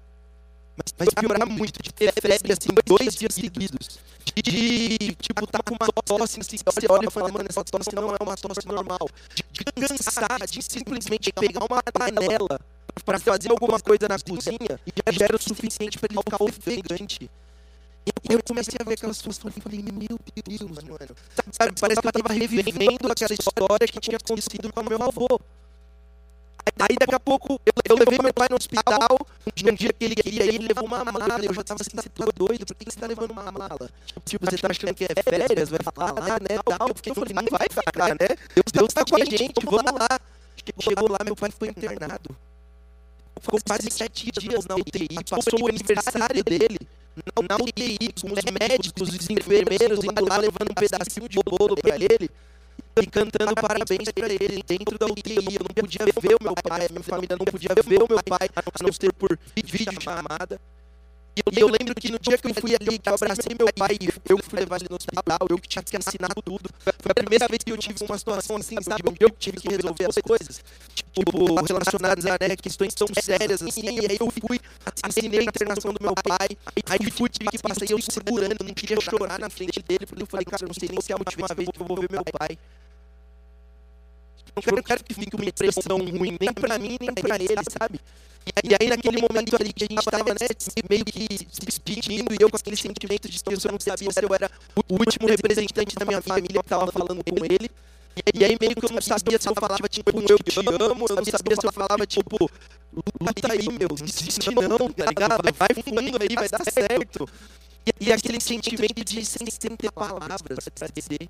[0.78, 4.00] Mas, mas piorar muito, de ter febre assim, dois dias seguidos.
[4.26, 7.96] De, de tipo, tá com uma tosse, assim, você olha e fala, mano, essa tosse
[7.96, 9.10] não é uma tosse normal.
[9.52, 12.60] De cansar, de simplesmente pegar uma panela
[13.06, 17.30] para fazer alguma coisa na cozinha e já era o suficiente para ele ficar ofegante.
[18.30, 21.16] Eu comecei a ver aquelas situações e falei, meu Deus, mano.
[21.52, 25.40] Sabe, parece que eu tava revivendo aquela história que tinha acontecido com meu avô.
[26.80, 29.18] Aí daqui a pouco eu, eu levei meu pai no hospital.
[29.48, 31.40] Um dia que ele queria ir, ele levou uma mala.
[31.44, 32.66] Eu já tava assim, você tá doido?
[32.66, 33.90] Por que você tá levando uma mala?
[34.26, 36.60] Tipo, você tá achando que é férias, vai falar lá, né?
[36.66, 36.90] Tal.
[36.90, 38.28] Eu fiquei falei, não vai ficar, né?
[38.56, 40.20] Deus, Deus tá com a gente, vamos lá.
[40.82, 42.36] Chegou lá, meu pai foi internado.
[43.40, 45.08] Ficou quase sete dias na UTI.
[45.30, 46.80] Passou o aniversário dele
[47.48, 51.96] na UTI, com os médicos, os enfermeiros indo lá levando um pedacinho de bolo pra
[51.96, 52.30] ele.
[53.02, 55.56] E cantando parabéns para ele dentro da UTI.
[55.56, 58.24] Eu não podia ver o meu pai, a minha família não podia ver o meu
[58.24, 60.60] pai, a não ser por vídeo chamada.
[61.36, 63.98] E eu lembro que no dia que eu fui ali, que eu abracei meu pai,
[64.30, 66.70] eu fui levar ele no hospital, eu que tinha que assinar tudo.
[66.80, 69.04] Foi a primeira vez que eu tive uma situação assim, sabe?
[69.20, 71.22] Eu tive que resolver as coisas, tipo,
[71.68, 73.82] relacionadas a né, questões tão sérias assim.
[73.84, 74.62] E aí eu fui,
[75.04, 76.48] assinei a internação do meu pai,
[76.88, 80.28] aí fui, tive que passar eu segurando, não queria chorar na frente dele, porque eu
[80.28, 82.10] falei, cara, eu não sei nem se é a última vez que eu vou ver
[82.10, 82.58] meu pai.
[84.56, 88.00] Não quero que fique uma impressão ruim, nem pra mim, nem pra ele, sabe?
[88.64, 90.48] E aí, naquele momento ali que a gente estava né,
[90.88, 94.24] meio que se despedindo, e eu com aquele sentimento de que eu não sabia se
[94.24, 97.70] eu era o último representante da minha família que estava falando com ele.
[98.34, 101.16] E aí, meio que eu não sabia se eu falava, tipo, eu te amo, eu
[101.16, 102.50] não sabia se eu falava, tipo,
[103.20, 105.42] luta aí, meu, desiste não, tá ligado?
[105.58, 107.28] Vai fundo aí, vai dar certo.
[107.86, 111.30] E, e aquele sentimento de sem, sem ter palavras para dizer.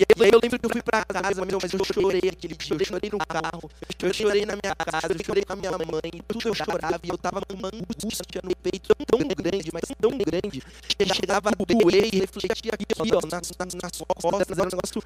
[0.00, 2.76] E aí eu lembro que eu fui pra casa, meu, mas eu chorei aquele dia,
[2.78, 3.68] eu chorei no carro,
[4.00, 7.08] eu chorei na minha casa, eu chorei com a minha mãe, tudo eu chorava e
[7.08, 11.52] eu tava com uma angústia no peito tão grande, mas tão grande, que chegava a
[11.52, 15.02] doer e refletia aqui, ó, nas, nas, nas costas, era um negócio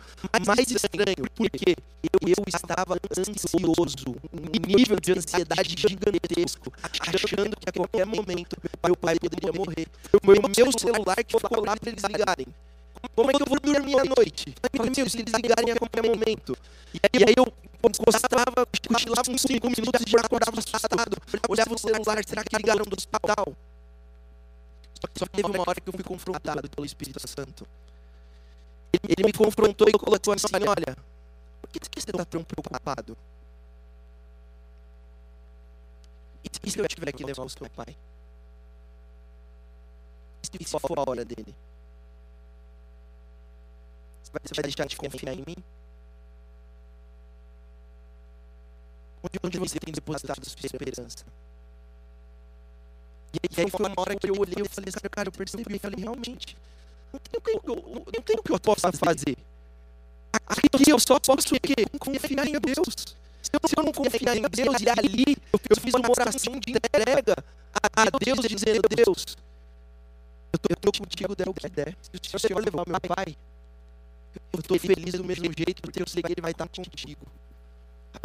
[0.46, 7.72] mais estranho, porque eu, eu estava ansioso, um nível de ansiedade gigantesco, achando que a
[7.72, 9.86] qualquer momento meu pai poderia morrer.
[10.22, 12.46] O meu celular que ficou lá pra eles ligarem.
[13.14, 14.54] Como é que eu vou dormir à noite?
[14.62, 16.56] Eu falei, meu, se eles ligarem a qualquer momento.
[16.94, 17.52] E aí eu
[17.84, 21.16] encostava, cochilava uns 5 minutos e já acordava assustado.
[21.48, 23.56] Olhava o celular, será que ligaram do hospital?
[25.18, 27.66] Só que teve uma hora que eu fui confrontado pelo Espírito Santo.
[28.92, 30.96] Ele, ele me confrontou e colocou assim, olha,
[31.60, 33.16] por que, que você está tão preocupado?
[36.44, 37.96] E se eu tiver que levar o seu pai?
[40.60, 41.54] E se for a hora dele?
[44.32, 45.56] Você vai deixar de confiar em mim?
[49.22, 51.24] Onde, onde você tem depositado sua esperança?
[53.34, 56.00] E aí foi uma hora que eu olhei e falei, cara, eu percebi, e falei,
[56.00, 56.56] realmente,
[57.12, 57.76] não tem o que eu,
[58.14, 59.36] não tem o que eu possa fazer.
[60.46, 61.74] Aqui eu só posso o quê?
[61.98, 63.16] Confiar em Deus.
[63.42, 66.58] Se eu, se eu não confiar em Deus, e ali eu, eu fiz uma oração
[66.58, 67.36] de entrega
[67.74, 69.36] a, a Deus, dizendo, Deus,
[70.52, 71.96] eu estou contigo, der o que der.
[72.22, 73.36] Se o Senhor levar meu pai,
[74.52, 77.26] eu estou feliz do mesmo jeito, porque eu sei que Ele vai estar contigo.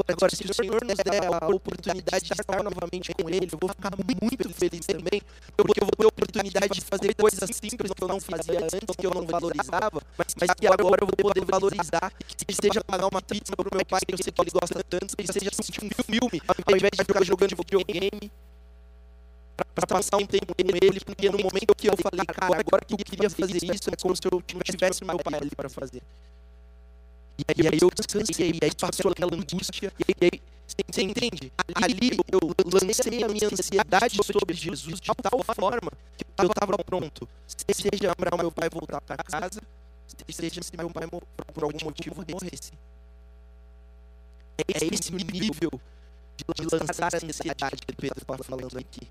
[0.08, 3.70] Agora, se o Senhor nos der a oportunidade de estar novamente com Ele, eu vou
[3.70, 5.22] ficar muito feliz também,
[5.56, 8.96] porque eu vou ter a oportunidade de fazer coisas simples que eu não fazia antes,
[8.96, 12.12] que eu não valorizava, mas, que agora eu vou poder valorizar,
[12.46, 14.84] que seja pagar uma pizza para o meu pai, que eu sei que ele gosta
[14.84, 18.32] tanto, que seja assistir um filme, ao invés de ficar jogando videogame,
[19.58, 22.94] para passar um tempo com ele, porque no momento que eu falei, cara, agora que
[22.94, 26.02] eu queria fazer isso, é como se eu tivesse meu pai ali para fazer.
[27.40, 31.52] E aí, e aí eu descansei, e aí passou aquela angústia, e aí, você entende?
[31.76, 32.40] Ali eu
[32.72, 37.28] lancei a minha ansiedade sobre Jesus de tal forma que eu estava pronto.
[37.48, 39.62] Seja para meu pai voltar para casa,
[40.30, 42.74] seja se meu pai por algum motivo morresse.
[44.58, 45.80] É esse nível
[46.36, 49.08] de lançar a ansiedade que Pedro está falando aqui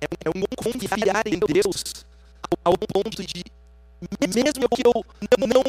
[0.00, 2.04] é, é um confiar em Deus
[2.64, 3.44] ao, ponto de
[4.34, 5.04] mesmo que eu
[5.38, 5.62] não,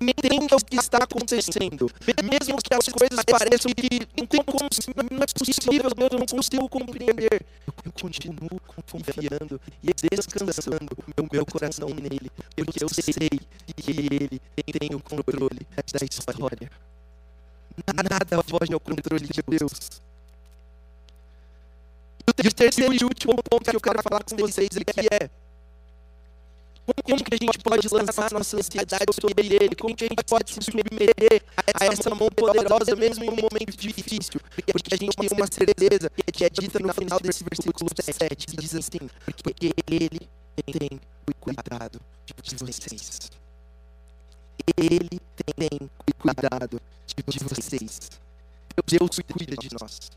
[0.00, 1.88] entenda o que está acontecendo,
[2.24, 4.68] mesmo que as coisas pareçam que não, tem como,
[5.10, 10.88] não é possível, Deus, eu não consigo compreender, eu continuo confiando e descansando
[11.20, 13.14] o meu coração nele, porque eu sei
[13.76, 16.70] que ele tem o controle da história.
[17.94, 20.02] Nada foge ao controle de Deus.
[22.28, 25.30] O terceiro e último ponto que eu quero falar com vocês aqui é
[27.02, 29.74] como que a gente pode lançar nossa ansiedade sobre ele?
[29.74, 31.42] Como que a gente pode se submeter
[31.74, 34.40] a essa mão poderosa mesmo em um momento difícil?
[34.54, 38.56] Porque a gente tem uma certeza que é dita no final desse versículo 7, que
[38.56, 39.00] diz assim,
[39.42, 40.28] porque ele
[40.78, 41.00] tem
[41.40, 43.30] cuidado de vocês.
[44.76, 46.80] Ele tem cuidado
[47.16, 48.10] de vocês.
[48.86, 50.10] Deus cuida de nós.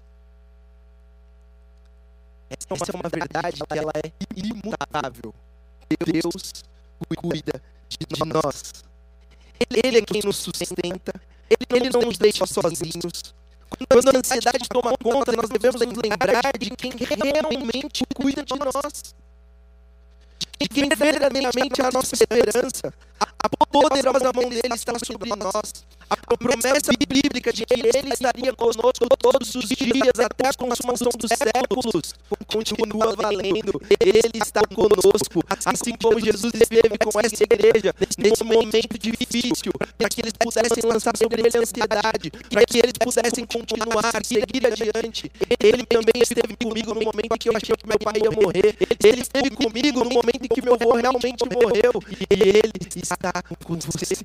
[2.49, 5.33] Essa é uma verdade que ela é imutável.
[6.05, 6.63] Deus
[7.17, 8.73] cuida de nós.
[9.69, 11.13] Ele é quem nos sustenta.
[11.49, 13.33] Ele não nos deixa sozinhos.
[13.87, 19.15] Quando a ansiedade toma conta, nós devemos lembrar de quem realmente cuida de nós.
[20.59, 22.93] De quem verdadeiramente é a nossa esperança.
[23.19, 25.85] A poderosa mão dele está sobre nós.
[26.10, 31.30] A promessa bíblica de que Ele estaria conosco todos os dias até a consumação dos
[31.30, 32.16] séculos
[32.47, 33.80] continua valendo.
[33.99, 40.22] Ele está conosco, assim como Jesus esteve com essa igreja nesse momento difícil, para que
[40.22, 45.32] eles pudessem lançar sobre ele ansiedade, para que eles pudessem continuar, seguir adiante.
[45.60, 48.76] Ele também esteve comigo no momento em que eu achei que meu pai ia morrer.
[49.03, 52.01] Ele esteve comigo no momento em que meu avô realmente morreu.
[52.32, 54.16] E Ele está com você.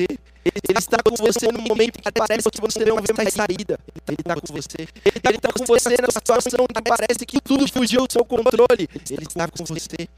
[0.45, 3.79] Ele está com você no momento que parece que você não vê mais saída.
[4.09, 4.89] Ele está com você.
[5.05, 8.89] Ele está com você na situação que parece que tudo fugiu do seu controle.
[9.11, 10.09] Ele está com você.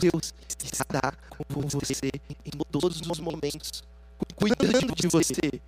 [0.00, 2.10] Deus está com você
[2.44, 3.82] em todos os momentos,
[4.34, 5.60] cuidando de você.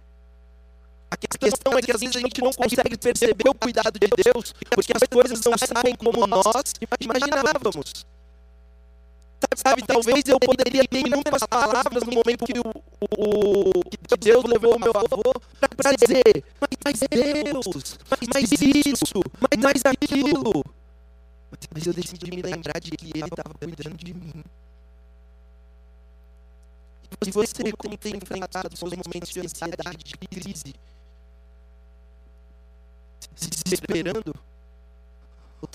[1.10, 4.54] A questão é que às vezes a gente não consegue perceber o cuidado de Deus,
[4.70, 8.06] porque as coisas não saem como nós imaginávamos.
[9.56, 12.72] Sabe, talvez eu poderia ter inúmeras palavras no momento que, o,
[13.18, 15.32] o, que Deus levou o meu avô
[15.76, 20.64] para dizer, mas, mas Deus, mas, mas isso, mas, mas aquilo.
[21.72, 24.44] Mas eu decidi me lembrar de que Ele estava cuidando de mim.
[27.22, 30.74] Se você, como tem enfrentado seus momentos de ansiedade, de crise,
[33.34, 34.34] se desesperando,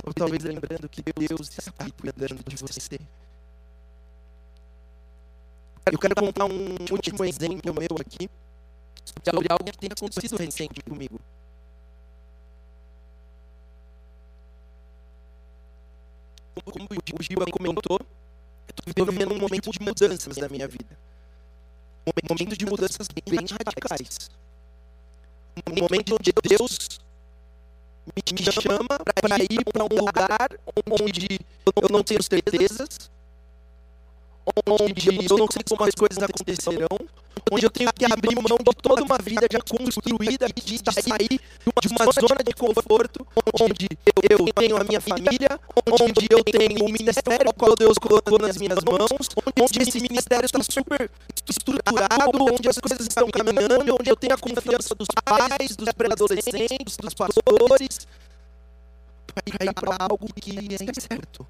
[0.04, 3.00] ou talvez lembrando que Deus está cuidando de você.
[5.92, 8.28] Eu quero contar um último exemplo meu aqui
[9.24, 11.20] sobre algo que tem acontecido recente comigo.
[16.56, 20.98] Como o Gil comentou, eu estou vivendo um momento de mudanças na minha vida.
[22.08, 24.30] Um momento de mudanças bem radicais.
[25.68, 27.00] Um momento onde Deus
[28.16, 30.50] me chama para ir para um lugar
[31.02, 33.10] onde eu não tenho certezas,
[34.68, 36.98] onde eu não sei como as coisas acontecerão,
[37.52, 41.40] onde eu tenho que abrir mão de toda uma vida já construída, de sair
[41.82, 43.26] de uma zona de conforto,
[43.60, 43.88] onde
[44.30, 45.60] eu tenho a minha família,
[45.92, 49.30] onde eu tenho o ministério que Deus colocou nas minhas mãos,
[49.60, 51.10] onde esse ministério está super
[51.48, 56.98] estruturado, onde as coisas estão caminhando, onde eu tenho a confiança dos pais, dos pré-adolescentes,
[56.98, 58.08] dos pastores,
[59.34, 61.46] para ir para algo que é incerto.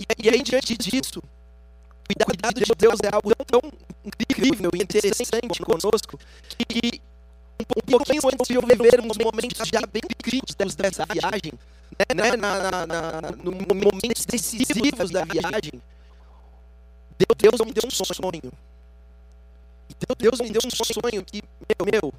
[0.00, 3.60] E aí, diante disso, o cuidado de Deus é algo tão
[4.04, 6.18] incrível e interessante conosco
[6.56, 7.00] que
[7.60, 11.52] um pouquinho antes de eu viver uns momentos já bem críticos dessa viagem,
[12.14, 15.82] né, na, na, na, no momentos decisivos da viagem,
[17.18, 18.52] Deus me deu um sonho.
[20.18, 22.14] Deus me deu um sonho que, meu, meu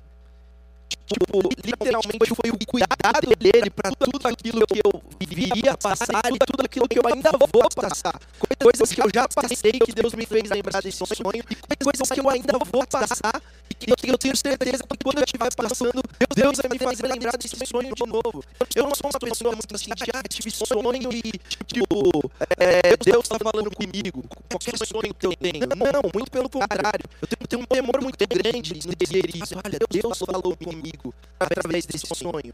[1.10, 6.64] tipo, literalmente foi o cuidado dele para tudo aquilo que eu viria passar e tudo
[6.64, 8.20] aquilo que eu ainda vou passar.
[8.60, 12.20] Coisas que eu já passei, que Deus me fez lembrar desse sonho, e coisas que
[12.20, 16.04] eu ainda vou passar, e que eu tenho certeza que quando eu estiver passando,
[16.36, 18.44] Deus vai me fazer lembrar desse sonho de novo.
[18.76, 21.32] Eu não sou uma pessoa muito assim, já tive sonho e,
[21.66, 25.66] tipo, é, Deus está falando comigo, qualquer sonho que eu tenho.
[25.68, 27.06] Não, muito pelo contrário.
[27.22, 29.56] Eu tenho, tenho um temor muito grande no dizer isso.
[29.64, 32.54] Olha, Deus falou comigo comigo através desse sonho.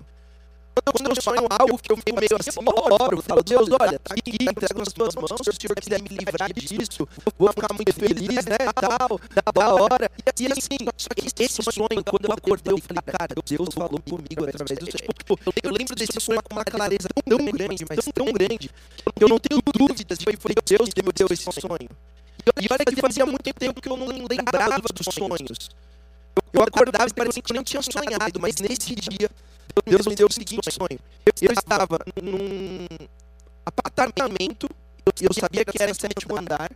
[0.83, 2.51] Quando eu sonho algo que eu fico meio assim,
[2.91, 6.09] oro, falo, Deus, olha, tá aqui, entrego nas tuas mãos, se o Senhor quiser me
[6.09, 9.17] livrar disso, vou ficar muito feliz, né, tal,
[9.53, 10.11] da hora.
[10.37, 14.43] E assim, só que esse sonho, quando eu acordei, eu falei, cara, Deus falou comigo
[14.43, 15.13] através do sonho.
[15.13, 18.69] Tipo, eu lembro desse sonho com uma clareza tão grande, mas tão grande,
[19.15, 21.89] que eu não tenho dúvidas de que foi Deus que me deu esse sonho.
[22.61, 25.69] E olha que fazia muito tempo que eu não lembrava dos sonhos.
[26.53, 29.29] Eu acordava e parecia que não tinha sonhado, mas nesse dia,
[29.85, 30.99] Deus me deu o seguinte sonho.
[31.41, 32.87] Eu estava num
[33.65, 34.69] apartamento,
[35.21, 36.71] eu sabia que era sétimo andar,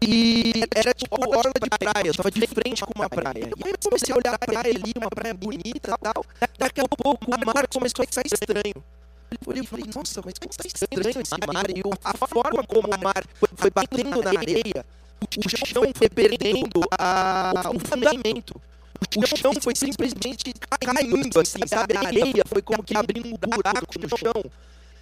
[0.00, 3.50] e era tipo orla de praia, eu estava de frente com uma praia.
[3.56, 6.24] E aí eu comecei a olhar a praia ali, uma praia bonita e tal.
[6.56, 8.84] Daqui a pouco o mar começou a ficar estranho.
[9.30, 11.70] Eu falei, nossa, mas como está estranho esse mar?
[11.70, 13.24] E a forma como o mar
[13.56, 14.86] foi batendo na areia,
[15.22, 18.60] o chão foi perdendo a, o fundamento.
[19.16, 21.96] O chão foi simplesmente caindo, assim, sabe?
[21.96, 24.44] A areia foi como que abrindo um buraco no chão.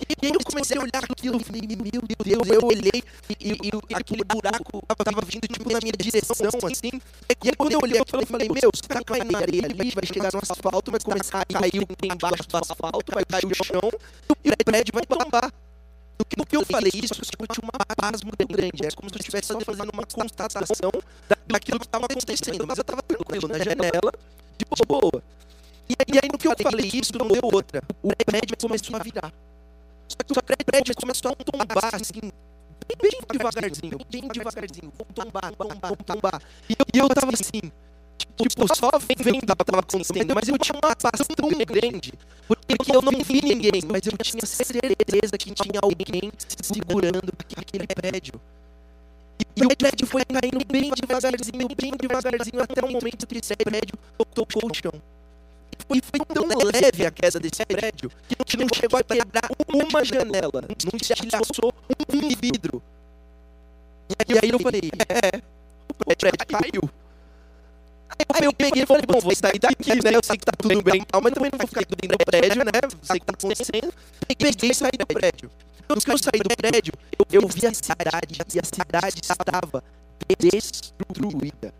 [0.00, 4.22] E eu comecei a olhar aquilo e falei, meu Deus, eu olhei e, e, aquele
[4.22, 7.00] buraco estava vindo tipo na minha direção, assim.
[7.42, 10.32] E aí quando eu olhei, eu falei, meu, se tá caindo areia ali, vai chegar
[10.32, 13.90] no asfalto, vai começar a cair embaixo do asfalto, vai cair o chão
[14.44, 15.52] e o prédio vai tombar.
[16.36, 18.86] No que, eu falei isso, eu senti uma paz muito grande.
[18.86, 20.90] É como se eu estivesse fazendo uma constatação
[21.46, 22.66] daquilo que estava acontecendo.
[22.66, 24.12] Mas eu estava tranquilo na janela,
[24.58, 25.22] de boa.
[25.88, 27.82] E, aí, no que eu falei isso, não deu outra.
[28.02, 29.32] O prédio começou a virar.
[30.08, 32.32] Só que o prédio começou a tombar, assim,
[33.00, 34.92] bem, devagarzinho, bem devagarzinho.
[34.96, 36.42] Vou tombar, tombar, tombar.
[36.68, 37.70] E eu, e eu tava assim,
[38.46, 42.12] tipo, só vendo o que estava acontecendo, mas eu tinha uma paz tão grande,
[42.46, 46.30] porque eu não vi ninguém, mas eu tinha certeza que tinha alguém
[46.62, 48.34] segurando aquele prédio.
[49.56, 53.98] E o prédio foi caindo bem devagarzinho, bem devagarzinho, até o momento que esse prédio
[54.34, 54.92] tocou o chão.
[55.90, 58.10] E foi tão leve a queda desse prédio
[58.44, 62.82] que não chegou a quebrar uma janela, não estilhaçou um vidro.
[64.28, 65.40] E aí eu falei, é,
[66.06, 66.90] o prédio caiu.
[68.34, 70.10] Aí eu peguei e falei, bom, vou sair daqui, né?
[70.14, 72.72] Eu sei que tá tudo bem, mas também não vou ficar dentro do prédio, né?
[73.02, 73.94] Sei que tá acontecendo.
[74.26, 75.50] Peguei e saí do prédio.
[75.86, 79.82] Quando eu saí do prédio, eu, eu vi a cidade e a cidade estava
[80.38, 81.72] destruída.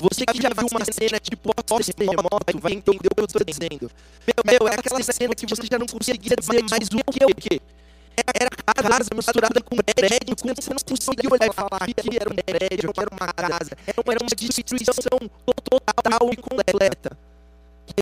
[0.00, 3.90] Você que já viu uma cena tipo pós-terremoto vai entender o que eu estou dizendo.
[4.26, 7.26] Meu, meu, é aquela cena que você já não conseguia dizer mais o que é
[7.26, 7.75] o.
[8.16, 8.50] Era
[8.88, 12.92] casa misturada com prédio, como você não conseguia olhar e falar que era um prédio,
[12.92, 13.76] que era uma casa.
[13.86, 17.18] Era uma, era uma destruição total e completa.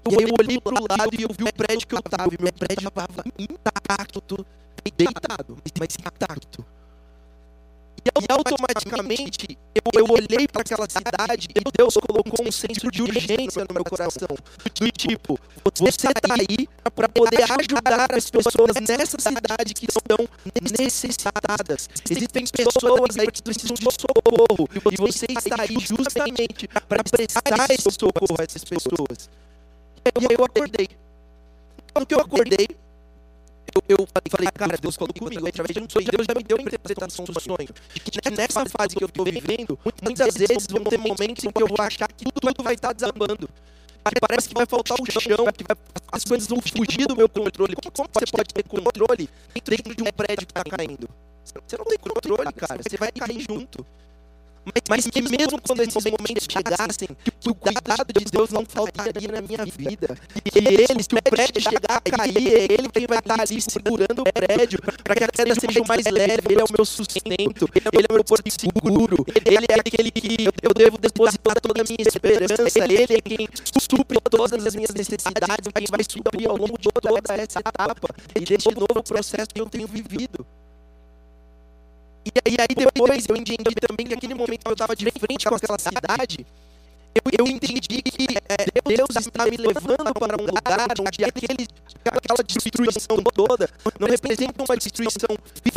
[0.05, 2.31] Eu, eu olhei para o lado e eu vi o prédio que eu estava.
[2.33, 4.47] E meu prédio estava intacto,
[4.97, 6.65] deitado, mas intacto.
[8.05, 13.65] E automaticamente eu, eu olhei para aquela cidade e Deus colocou um senso de urgência
[13.67, 14.29] no meu coração.
[14.75, 15.39] Do tipo,
[15.79, 20.29] você está aí para poder ajudar as pessoas nessa cidade que estão
[20.79, 21.89] necessitadas.
[22.11, 27.91] Existem pessoas aí que precisam de socorro e você está aí justamente para prestar esse
[27.91, 29.31] socorro a essas pessoas.
[30.05, 30.89] E aí eu acordei.
[31.95, 32.69] Quando eu acordei,
[33.73, 36.07] eu, eu falei, cara, Deus falou comigo através de um sonho.
[36.11, 37.69] Deus já me deu a interpretação do sonho.
[37.95, 41.67] Que nessa fase que eu estou vivendo, muitas vezes vão ter momentos em que eu
[41.67, 43.49] vou achar que tudo vai estar desabando.
[44.21, 45.77] Parece que vai faltar o chão, que vai,
[46.13, 47.75] as coisas vão fugir do meu controle.
[47.75, 49.31] Como você pode ter controle
[49.65, 51.09] dentro de um prédio que está caindo?
[51.43, 52.83] Você não tem controle, cara.
[52.83, 53.85] Você vai cair junto.
[54.89, 57.09] Mas que mesmo quando esses momentos chegassem,
[57.41, 60.17] que o cuidado de Deus não faltaria na minha vida.
[60.45, 64.23] E ele, se o prédio chegar a cair, é ele quem vai estar ali segurando
[64.23, 66.43] o prédio para que a queda seja mais leve.
[66.49, 70.49] Ele é o meu sustento, ele é o meu porto seguro, ele é aquele que
[70.63, 73.49] eu devo depositar toda a minha esperança, ele é quem
[73.81, 78.41] supre todas as minhas necessidades, quem vai suprir ao longo de toda essa etapa e
[78.41, 80.47] deste novo processo que eu tenho vivido.
[82.25, 85.47] E, e aí depois eu entendi também que naquele momento que eu estava de frente
[85.47, 86.47] com aquela cidade,
[87.15, 91.69] eu, eu entendi que é, Deus está me levando para um lugar onde aquele,
[92.05, 93.71] aquela destruição toda
[94.01, 95.29] não representa uma destruição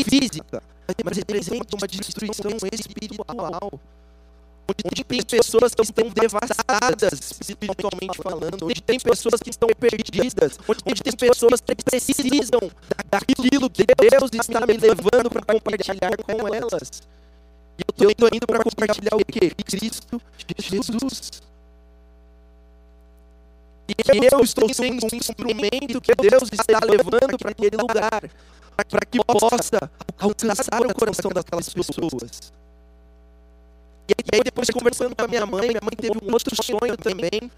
[0.10, 0.64] física,
[1.04, 3.80] mas representa uma destruição espiritual.
[4.70, 11.02] Onde tem pessoas que estão devastadas, espiritualmente falando, onde tem pessoas que estão perdidas, onde
[11.02, 12.60] tem pessoas que precisam
[13.10, 17.02] daquilo que Deus está me levando para compartilhar com elas.
[17.80, 19.52] E eu estou indo para compartilhar o que?
[19.52, 20.22] Cristo
[20.60, 21.42] Jesus.
[23.88, 23.94] E
[24.34, 28.30] eu estou sendo um instrumento que Deus está levando para aquele lugar,
[28.76, 29.90] para que possa
[30.20, 32.52] alcançar o coração daquelas pessoas.
[34.10, 37.52] E aí depois conversando com a minha mãe, minha mãe teve um outro sonho também,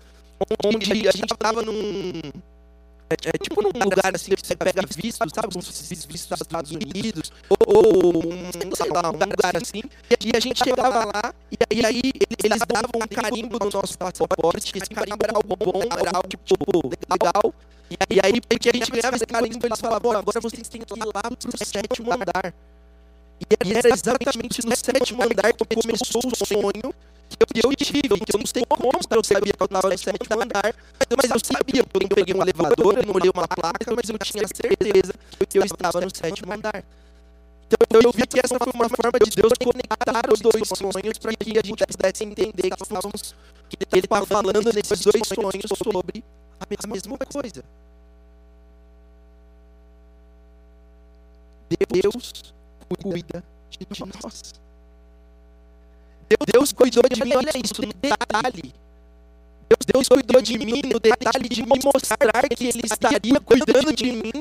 [0.66, 2.22] onde a gente estava num
[3.10, 5.47] é, é, tipo num lugar assim que você pega visto, sabe?
[5.52, 9.82] Como se fosse visto nos Estados Unidos, ou, um, sei lá, um lugar assim.
[10.24, 11.34] E a gente chegava lá,
[11.72, 12.12] e aí
[12.43, 16.28] eles davam um carimbo no nosso passaporte, que esse carimbo era algo bom, era algo,
[16.28, 16.56] tipo,
[17.10, 17.54] legal.
[18.08, 21.06] E aí, porque a gente ganhava esse carimbo, eles falavam, agora vocês têm que ir
[21.06, 22.54] lá pro sétimo andar.
[23.40, 26.94] E era exatamente no sétimo andar que começou o sonho
[27.30, 30.42] que eu tive, que eu não sei como eu sabia que eu estava no sétimo
[30.42, 30.76] andar,
[31.16, 34.18] mas eu sabia, eu não peguei um elevador, eu não olhei uma placa, mas eu
[34.18, 35.14] tinha certeza
[35.48, 36.84] que eu estava no sétimo andar.
[37.72, 41.34] Então eu vi que essa foi uma forma de Deus conectar os dois sonhos para
[41.36, 43.36] que a gente pudesse entender que estávamos,
[43.70, 46.24] que ele estava falando nesses dois sonhos sobre
[46.60, 47.64] a mesma coisa.
[51.92, 52.54] Deus
[52.96, 53.86] cuida de
[54.24, 54.54] nós.
[56.52, 58.74] Deus cuidou de mim, olha isso, no detalhe.
[59.70, 64.12] Deus, Deus cuidou de mim no detalhe de me mostrar que Ele estaria cuidando de
[64.12, 64.32] mim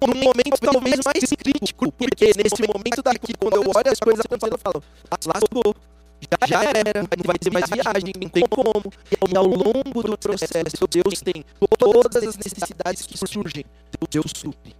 [0.00, 4.52] num momento talvez mais crítico, porque nesse momento daqui, quando eu olho as coisas acontecendo,
[4.54, 4.82] eu falo,
[5.26, 5.74] lascou,
[6.20, 8.92] já, já era, não vai ter mais viagem, não tem como.
[9.28, 11.44] E ao longo do processo, Deus tem
[11.78, 13.64] todas as necessidades que surgem,
[14.10, 14.79] Deus supre.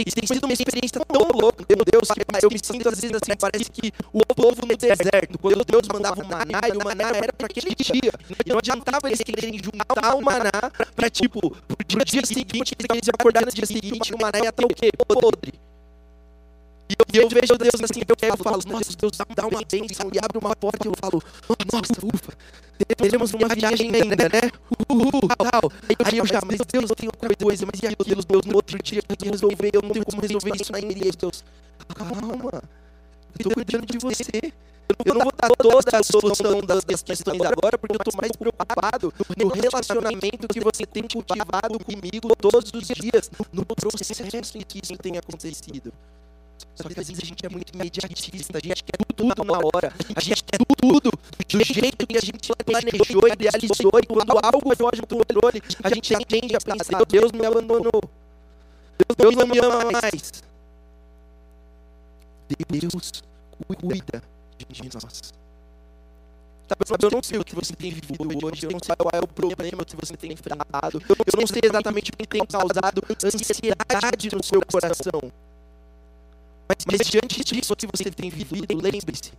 [0.00, 3.16] E tem sido uma experiência tão louca, meu Deus, que eu me sinto às vezes
[3.16, 7.08] assim, parece que o povo no deserto, quando Deus mandava o maná, e o maná
[7.16, 8.12] era para aquele dia.
[8.46, 10.50] Não adiantava eles quererem juntar o maná
[10.94, 14.64] para, tipo, pro, dia, seguinte, eles queriam acordar no dia seguinte, o maná ia estar
[14.64, 14.90] o quê?
[15.06, 15.67] Podre.
[16.88, 20.10] E, aí eu, eu vejo Deus assim, eu pego falo, nossa, Deus dá uma bênção
[20.12, 21.22] e abre uma porta e eu falo,
[21.70, 22.32] nossa, ufa,
[22.96, 24.50] teremos uma viagem ainda, né?
[24.88, 25.70] Uhul, tal.
[26.04, 28.78] Aí eu já, mas Deus, eu tenho outra coisa, mas e aquilo, Deus, no outro
[28.82, 30.92] dia eu tenho que resolver, eu não tenho como resolver isso ainda.
[30.92, 31.44] E Deus,
[31.94, 32.62] calma,
[33.38, 34.52] eu tô cuidando de você.
[35.04, 39.12] Eu não vou dar toda a solução das questões agora, porque eu estou mais preocupado
[39.36, 44.96] no relacionamento que você tem cultivado comigo todos os dias, no processo em que isso
[44.96, 45.92] tem acontecido.
[46.74, 49.92] Só que às vezes a gente é muito imediatista, a gente quer tudo na hora,
[50.14, 55.00] a gente quer tudo do jeito que a gente planejou, idealizou, e quando algo foge
[55.00, 58.02] do controle, a gente tende a pensar, Deus me abandonou,
[59.16, 60.42] Deus não me ama mais.
[62.68, 63.22] Deus
[63.76, 64.22] cuida
[64.58, 65.32] de nós.
[66.68, 69.20] Sabe, eu não sei o que você tem vivido hoje, eu não sei qual é
[69.20, 74.36] o problema que você tem enfrentado, eu não sei exatamente o que tem causado ansiedade
[74.36, 75.32] no seu coração.
[76.68, 79.32] Mas, mas diante disso que você tem vivido, lembre-se,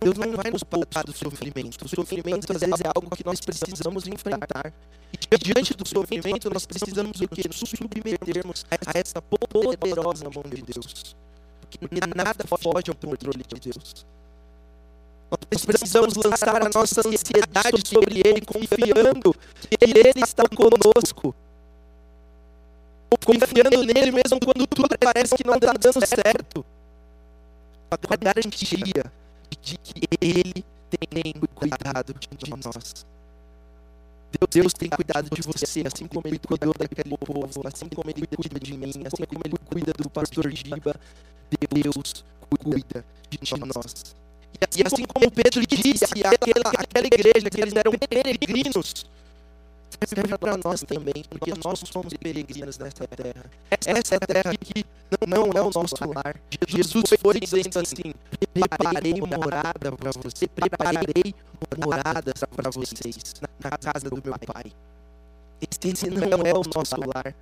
[0.00, 1.84] Deus não vai nos poupar do sofrimento.
[1.84, 4.72] O sofrimento, às vezes, é algo que nós precisamos enfrentar.
[5.12, 7.42] E diante do sofrimento, nós precisamos o quê?
[7.48, 11.16] Nos submetermos a essa poderosa mão de Deus.
[11.60, 14.06] Porque nada foge ao controle de Deus.
[15.30, 21.34] Nós precisamos lançar a nossa ansiedade sobre Ele, confiando que Ele está conosco.
[23.24, 26.64] Confiando nele mesmo quando tudo parece que não está dando certo.
[27.90, 29.12] Com a garantia
[29.60, 33.06] de que Ele tem cuidado de nós.
[34.48, 38.60] Deus tem cuidado de você, assim como Ele cuidou daquele povo, assim como Ele cuida
[38.60, 40.94] de mim, assim como Ele cuida do pastor Giba.
[41.72, 43.38] Deus cuida de
[43.74, 44.14] nós.
[44.76, 46.34] E assim como Pedro disse àquela,
[46.76, 49.06] àquela igreja que eles eram peregrinos,
[50.06, 53.44] serve para nós também, porque nós somos peregrinos nesta terra.
[53.70, 54.84] Essa é a terra que
[55.26, 56.40] não, não é o nosso lar.
[56.68, 58.14] Jesus foi dizendo assim:
[58.52, 61.34] preparei morada para você, preparei
[61.78, 64.72] moradas para vocês na casa do meu pai.
[65.60, 67.34] Esse não é o nosso lar.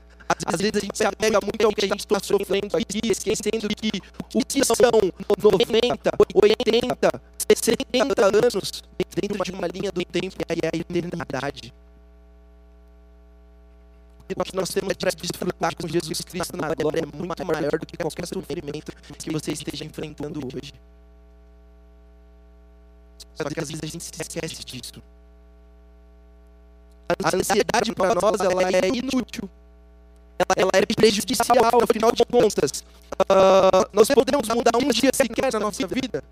[0.45, 3.69] Às vezes a gente se apega muito ao que a gente está sofrendo aqui, esquecendo
[3.69, 4.03] que
[4.35, 4.77] o que são
[5.39, 7.23] 90, 80,
[7.57, 8.83] 70 anos
[9.15, 11.73] dentro de uma linha do tempo e é a eternidade.
[14.29, 17.97] Que nós temos para desfrutar com Jesus Cristo na glória é muito maior do que
[17.97, 20.73] qualquer sofrimento que você esteja enfrentando hoje.
[23.35, 25.03] Só que às vezes a gente se esquece disso.
[27.25, 29.49] A ansiedade para nós ela é inútil
[30.39, 32.85] ela, ela é prejudicial, afinal de contas.
[33.23, 36.23] Uh, nós podemos mudar um dia sequer na nossa vida.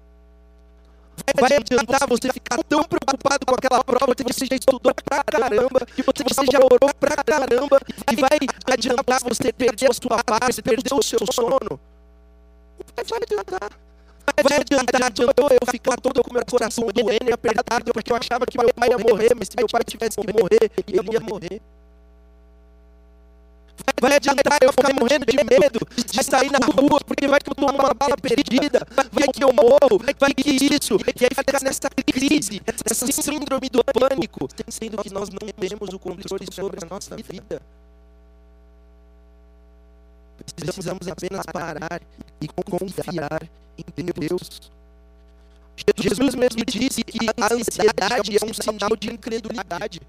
[1.38, 5.86] Vai adiantar você ficar tão preocupado com aquela prova que você já estudou pra caramba,
[5.86, 7.80] que você, já orou pra caramba,
[8.12, 8.38] e vai
[8.72, 11.80] adiantar você perder a sua paz, perder o seu sono?
[12.94, 13.70] Vai adiantar.
[14.42, 18.44] Vai adiantar, adiantou eu ficar todo com meu coração doendo e apertado, porque eu achava
[18.44, 21.60] que meu pai ia morrer, mas se meu pai tivesse que morrer, ele ia morrer.
[24.00, 27.54] Vai adiantar eu ficar morrendo de medo de sair na rua, porque vai que eu
[27.54, 31.88] tomo uma bala perdida, vai que eu morro, vai que isso, e aí fica nessa
[31.90, 37.16] crise, essa síndrome do pânico, sendo que nós não temos o controle sobre a nossa
[37.16, 37.62] vida.
[40.54, 42.00] Precisamos apenas parar
[42.40, 43.42] e confiar
[43.78, 44.70] em Deus.
[45.96, 50.00] Jesus mesmo disse que a ansiedade é um sinal de incredulidade.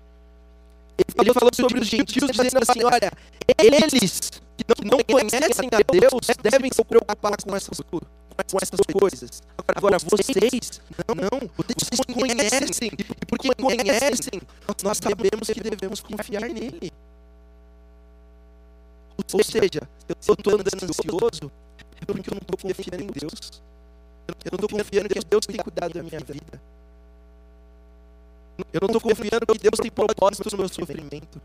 [0.97, 3.11] Ele falou sobre os gentios, dizendo assim: olha,
[3.59, 9.41] eles que não conhecem a Deus devem se preocupar com essas, com essas coisas.
[9.75, 12.91] Agora, vocês, não, não, vocês conhecem,
[13.21, 14.41] e porque conhecem,
[14.83, 16.91] nós sabemos que devemos confiar nele.
[19.33, 21.51] Ou seja, eu estou andando ansioso
[22.01, 23.61] é porque eu não estou confiando em Deus.
[24.27, 26.61] Eu não estou confiando que Deus tem cuidado da minha vida.
[28.73, 31.41] Eu não estou confiando que Deus tem propósito no meu sofrimento.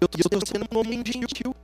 [0.00, 1.54] Eu estou sendo um homem gentil.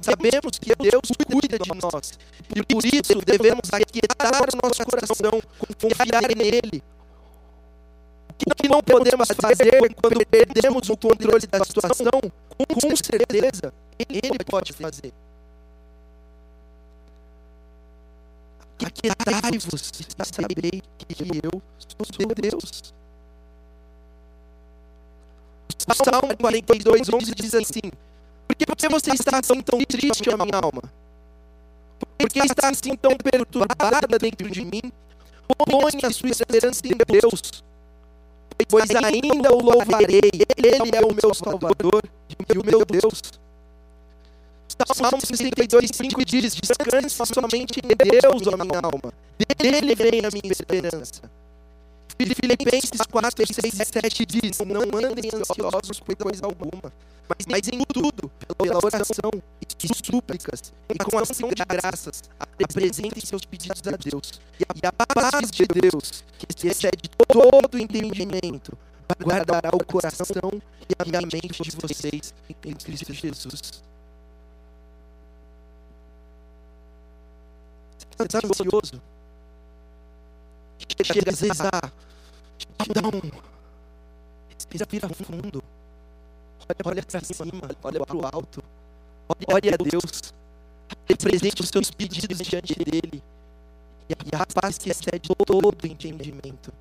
[0.00, 2.18] Sabemos que Deus cuida de nós.
[2.54, 5.40] E por isso devemos aquietar o nosso coração,
[5.80, 6.82] confiar nele.
[8.46, 12.20] O que não podemos fazer quando perdemos o controle da situação,
[12.56, 15.12] com certeza, ele pode fazer.
[18.84, 21.62] Aquietai-vos e saberei que eu
[21.98, 22.94] sou Deus.
[25.88, 27.90] O Salmo 42, 11 diz assim:
[28.46, 30.82] Por que você está assim tão triste, minha alma?
[32.18, 34.92] Por que está assim tão perturbada dentro de mim?
[35.56, 37.64] Põe a sua esperança em Deus,
[38.68, 40.30] pois ainda o louvarei.
[40.56, 43.22] Ele é o meu Salvador e o meu Deus.
[44.86, 49.12] Salmo 62, 5 diz: Descanse somente em Deus, ó minha alma.
[49.58, 51.22] Dele vem a minha esperança.
[52.18, 56.92] Filipenses 4, 6 e 7 diz: Não andem ansiosos por coisa alguma,
[57.28, 63.82] mas, em tudo, pela oração e súplicas, e com ação de graças, apresentem seus pedidos
[63.86, 64.40] a Deus.
[64.58, 68.76] E a, e a paz de Deus, que excede todo entendimento,
[69.22, 70.26] guardará o coração
[70.88, 73.82] e a mente de vocês em Cristo Jesus.
[78.20, 79.00] Está ansioso?
[81.04, 81.34] Chega a
[82.92, 83.30] dá um.
[84.50, 85.62] Respira fundo.
[86.68, 88.62] Olha, olha para cima, olha para o alto.
[89.28, 90.34] Olha a Deus.
[91.08, 93.22] Represente os seus pedidos diante dele.
[94.08, 96.72] E a paz que excede todo entendimento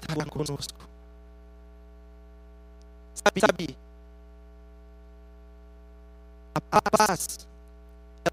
[0.00, 0.88] estará conosco.
[3.14, 3.76] Sabe, sabe?
[6.54, 7.46] A paz,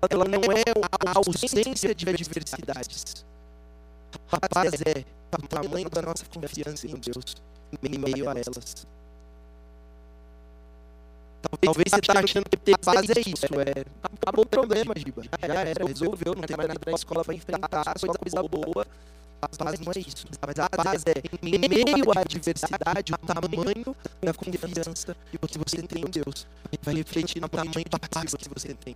[0.10, 0.64] ela, não é
[1.06, 3.26] a ausência de adversidades.
[4.32, 5.04] A paz é
[5.38, 7.36] o tamanho da nossa confiança em Deus
[7.82, 8.86] em meio a elas.
[11.62, 15.24] Talvez você está achando que ter paz é isso, é acabou o problema, Giba.
[15.24, 18.86] Já era, resolveu, não tem mais nada na escola para enfrentar, só coisa boa.
[19.42, 23.96] A paz não é isso, mas a paz é em meio à adversidade, o tamanho
[24.22, 26.46] da confiança que você tem em Deus
[26.84, 28.96] vai refletir no tamanho da paz que você tem.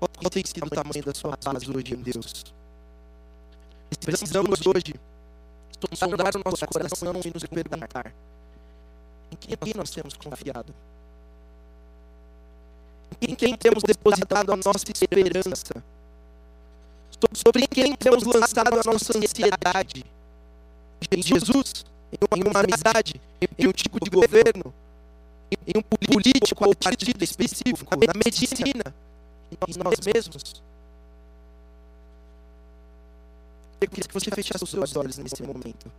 [0.00, 2.44] Qual tem sido o tamanho da sua paz hoje em Deus?
[4.00, 4.94] Precisamos hoje
[5.94, 8.12] sondar o nosso coração e nos perguntar:
[9.30, 10.74] em quem nós temos confiado?
[13.20, 15.84] Em quem temos depositado a nossa esperança?
[17.34, 20.06] Sobre quem temos lançado a nossa ansiedade?
[21.10, 21.84] Em Jesus?
[22.10, 23.20] Em uma amizade?
[23.58, 24.72] Em um tipo de governo?
[25.50, 27.94] Em um político ou partido específico?
[27.94, 28.94] Na medicina?
[29.58, 30.62] Nós mesmos?
[33.80, 35.90] Eu queria que você fechasse os seus olhos nesse momento.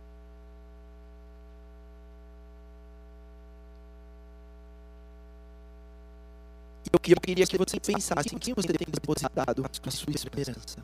[6.92, 10.78] Eu queria que você pensasse em quem você tem depositado a sua esperança.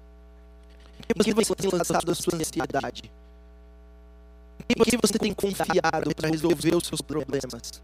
[1.09, 3.11] Em quem você tem lançado a sua ansiedade.
[4.69, 7.81] Em quem você tem confiado para resolver os seus problemas.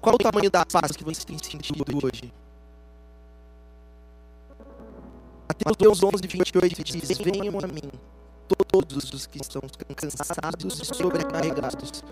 [0.00, 2.32] Qual o tamanho da paz que você tem sentido hoje?
[5.64, 7.90] Mateus 11, 28 diz: Venham a mim,
[8.68, 9.62] todos os que estão
[9.96, 12.02] cansados e sobrecarregados,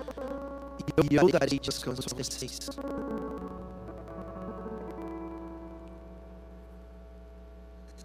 [1.11, 2.59] e eu darei descanso a vocês.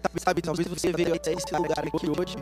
[0.02, 2.36] Sabe, sabe, talvez você veio até esse lugar aqui hoje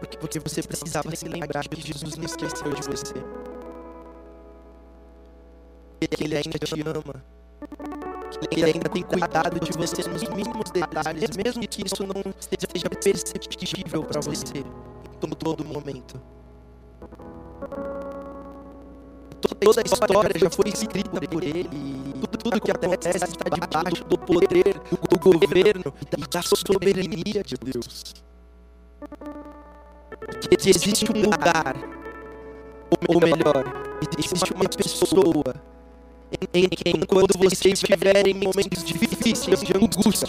[0.00, 3.14] porque, porque você precisava se lembrar que Jesus não esqueceu de você.
[6.00, 7.22] Que Ele ainda te ama
[8.50, 14.02] ele ainda tem cuidado de você nos mínimos detalhes, mesmo que isso não seja perceptível
[14.04, 16.20] para você em todo momento.
[19.60, 21.68] Toda a história já foi escrita por ele.
[22.20, 28.14] Tudo, tudo que acontece está debaixo do poder do governo e da soberania de Deus.
[30.60, 31.76] Que existe um lugar,
[33.08, 33.64] ou melhor,
[34.18, 35.54] existe uma pessoa
[36.54, 40.28] em quem, quando você estiver em momentos difíceis, de angústia,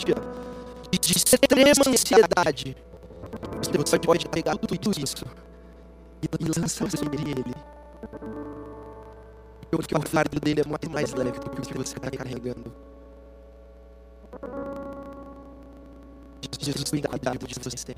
[0.92, 2.76] de extrema ansiedade,
[3.78, 5.26] você pode pegar tudo isso
[6.22, 7.56] e lançar sobre ele.
[9.70, 12.74] Porque o fardo dele é muito mais leve do que o que você está carregando.
[16.60, 17.96] Jesus tem cuidado de você.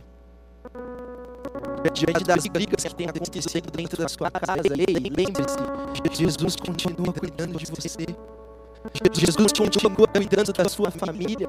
[1.93, 7.65] Diante das brigas que tem acontecido dentro da sua casa, lembre-se, Jesus continua cuidando de
[7.65, 8.05] você.
[9.13, 11.47] Jesus continua cuidando da sua família.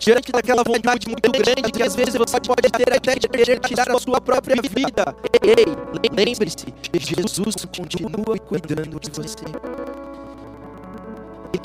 [0.00, 3.90] Diante daquela vontade muito grande que às vezes você pode ter até de querer tirar
[3.90, 5.14] a sua própria vida.
[5.42, 5.66] Ei,
[6.10, 9.44] lembre-se, Jesus continua cuidando de você.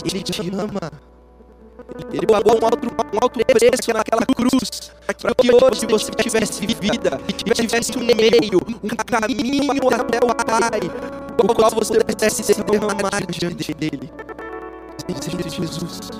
[0.06, 1.17] Ele te ama.
[2.12, 7.20] Ele pagou um alto, um alto preço naquela cruz, para que hoje você tivesse vida,
[7.34, 10.80] tivesse um meio, um caminho até o Pai,
[11.44, 14.12] o qual você pudesse se derramar diante dele.
[15.22, 16.12] Senhor Jesus,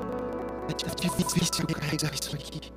[0.70, 2.72] é difícil carregar isso aqui.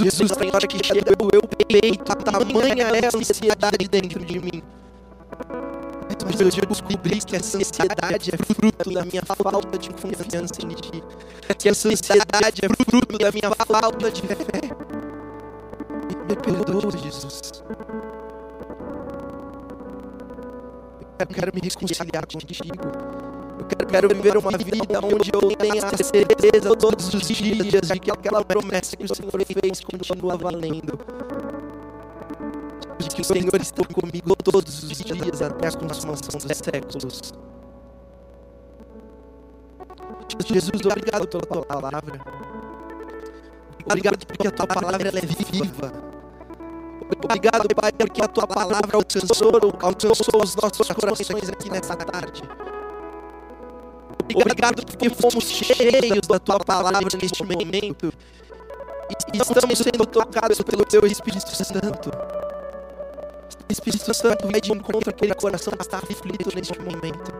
[0.00, 4.38] Jesus, tem hora que chega o eu peito, a tamanha é a ansiedade dentro de
[4.38, 4.62] mim.
[6.28, 11.02] Mas eu descobri que essa ansiedade é fruto da minha falta de confiança em Ti.
[11.58, 14.60] Que essa ansiedade é fruto da minha falta de fé.
[16.28, 17.64] Me perdoa, Jesus.
[21.18, 22.76] Eu quero me reconciliar contigo.
[23.78, 28.10] Eu quero, viver uma vida onde eu tenha a certeza todos os dias de que
[28.10, 30.98] aquela promessa que o Senhor fez continua valendo.
[33.08, 37.32] De que o Senhor está comigo todos os dias até a consumação dos séculos.
[40.46, 42.20] Jesus, obrigado pela tua palavra.
[43.86, 45.92] Obrigado porque a tua palavra ela é viva.
[47.24, 52.42] Obrigado, Pai, porque a tua palavra alcançou, alcançou os nossos corações aqui nessa tarde.
[54.34, 58.12] Obrigado porque fomos cheios da tua palavra neste momento.
[59.32, 62.10] E estamos sendo tocados pelo teu Espírito Santo.
[63.70, 67.32] Espírito Santo vai de encontro àquele coração que está aflito neste momento.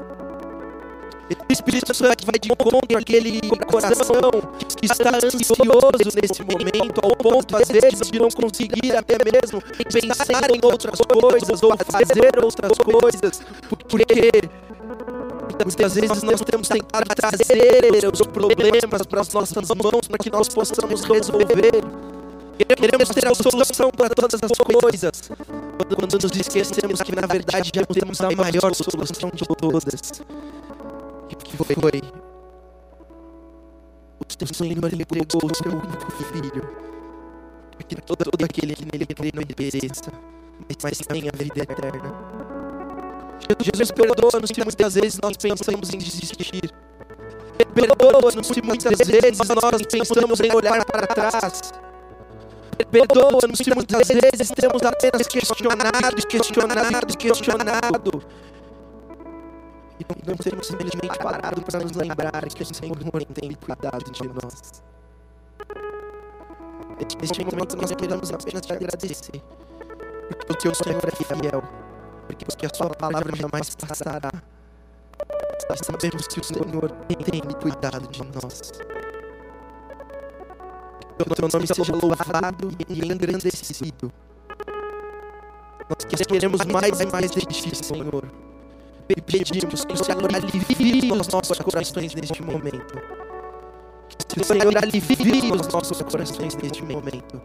[1.50, 4.30] Espírito Santo vai de encontro àquele coração
[4.78, 9.62] que está ansioso nesse momento, ao ponto, às vezes, de não conseguir até mesmo
[9.92, 14.30] pensar em outras coisas ou fazer outras coisas, porque
[15.64, 20.48] muitas vezes nós temos tentado trazer os problemas para as nossas mãos para que nós
[20.48, 22.17] possamos resolver.
[22.58, 25.30] Queremos ter a solução para todas as coisas,
[25.94, 30.22] quando nos esquecemos que na verdade já temos a maior solução de todas.
[31.38, 31.76] Que foi
[34.40, 36.68] o Senhor entregou o seu único filho.
[37.88, 40.12] Que todo, todo aquele que nele crê não pereça
[40.82, 42.14] mas tenha vida eterna.
[43.62, 46.70] Jesus perdoa-nos se muitas vezes nós pensamos em desistir.
[47.72, 51.72] Perdoa-nos se muitas vezes nós pensamos em olhar para trás
[52.84, 58.22] perdoa-nos se muitas vezes temos apenas questionado questionado questionado
[60.00, 64.82] e não sermos simplesmente parados para nos lembrar que o Senhor tem cuidado de nós.
[67.20, 69.42] Neste momento nós queremos apenas te agradecer,
[70.46, 71.62] porque o Senhor é fiel,
[72.26, 74.30] porque a sua palavra jamais passará.
[75.68, 76.90] Nós sabemos que o Senhor
[77.24, 78.72] tem cuidado de nós.
[81.20, 84.12] O teu nome seja louvado e engrandecido.
[85.88, 88.24] Nós queremos mais e mais de ti, Senhor
[89.28, 93.00] pedimos que o Senhor alivie os nossos corações neste momento.
[94.28, 97.40] Que o Senhor alivie os nossos corações neste momento.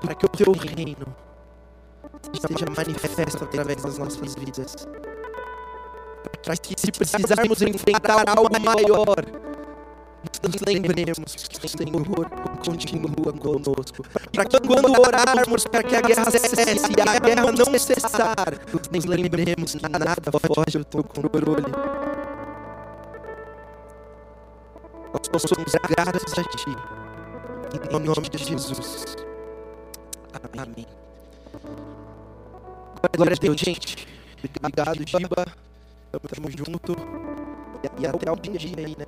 [0.00, 1.06] Para que o teu reino
[2.40, 4.88] seja manifesto através das nossas vidas.
[6.44, 9.16] Para que se precisarmos enfrentar algo maior,
[10.42, 12.30] nos lembremos que o Senhor
[12.64, 14.02] continua conosco.
[14.32, 18.54] Para que quando orarmos para que a guerra cesse e a guerra não cessar,
[18.90, 20.14] nos lembremos que nada
[20.54, 21.72] foge do teu controle.
[25.12, 26.76] Nós somos gratos a Ti.
[27.74, 29.16] Em nome de Jesus.
[30.56, 30.86] Amém.
[33.16, 34.06] Glória a Deus, gente.
[34.38, 35.46] Obrigado, Giba.
[36.12, 36.96] Tamo junto.
[37.98, 39.06] E até o dia aí, né?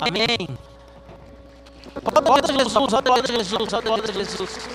[0.00, 0.58] Amém.
[2.26, 4.68] Roda Jesus, roda Jesus, roda Jesus.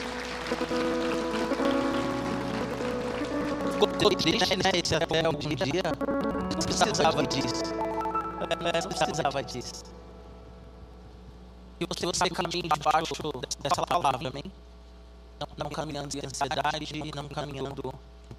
[3.71, 4.71] Ficou triste, né?
[4.73, 5.83] Esse até algum dia.
[6.63, 7.63] Precisava disso.
[8.73, 9.98] É, precisava disso.
[11.79, 13.13] E você, você caminhe debaixo
[13.59, 14.43] dessa palavra, amém?
[15.39, 17.93] Não, não caminhando em ansiedade, não caminhando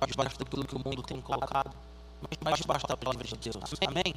[0.06, 1.70] debaixo daquilo que o mundo tem colocado,
[2.42, 3.56] mas, debaixo da palavra de Deus.
[3.86, 4.14] Amém?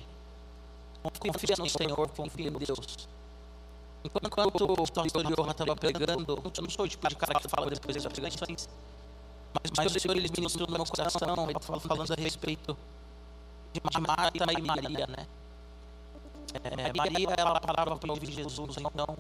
[1.20, 3.08] Confia no Senhor, confia em Deus.
[4.04, 7.70] Enquanto, o pastor Johan estava pregando, eu não sou o tipo de cara que fala
[7.70, 8.68] depois das pregações,
[9.54, 11.22] mas, mas o Senhor ele ministrou no meu coração,
[11.80, 12.78] falando a respeito
[13.72, 15.26] de Marta e Maria, né?
[16.54, 19.18] É, Maria, ela parava para ouvir Jesus, então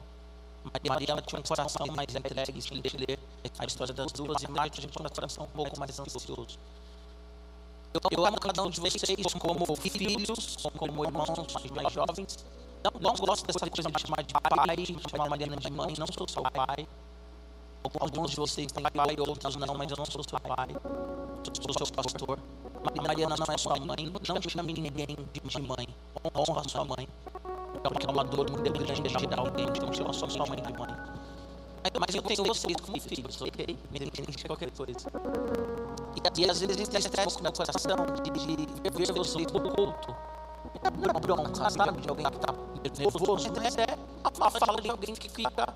[0.87, 3.19] Maria ela tinha um coração mais entregue, se a ler
[3.59, 6.57] a história das duas, e Marta tinha um coração um pouco mais ansioso.
[7.93, 11.29] Eu, eu amo cada um de vocês como filhos, como irmãos
[11.71, 12.45] mais jovens.
[12.83, 16.07] Não, não gosto dessa coisa de chamar de pai, de chamar Mariana de mãe, não
[16.07, 16.87] sou seu pai.
[17.99, 20.69] Alguns de vocês têm pai, outros não, mas eu não sou seu pai.
[21.43, 22.39] Sou seu pastor.
[23.01, 25.87] Mariana não é sua mãe, não chame ninguém de mãe.
[26.35, 27.07] Honra sua mãe.
[27.83, 31.23] É uma dor muito grande que não chama sua mãe de mãe.
[31.99, 33.77] Mas eu tenho vocês como filhos, ok?
[33.93, 35.11] Independente de qualquer coisa.
[36.15, 40.15] E, e às vezes tem estresse no meu coração de, ver vocês no culto.
[40.95, 41.99] Não bronca, sabe?
[41.99, 42.53] De alguém que está
[42.99, 43.51] nervoso.
[43.61, 45.73] Mas é a fala de alguém que fica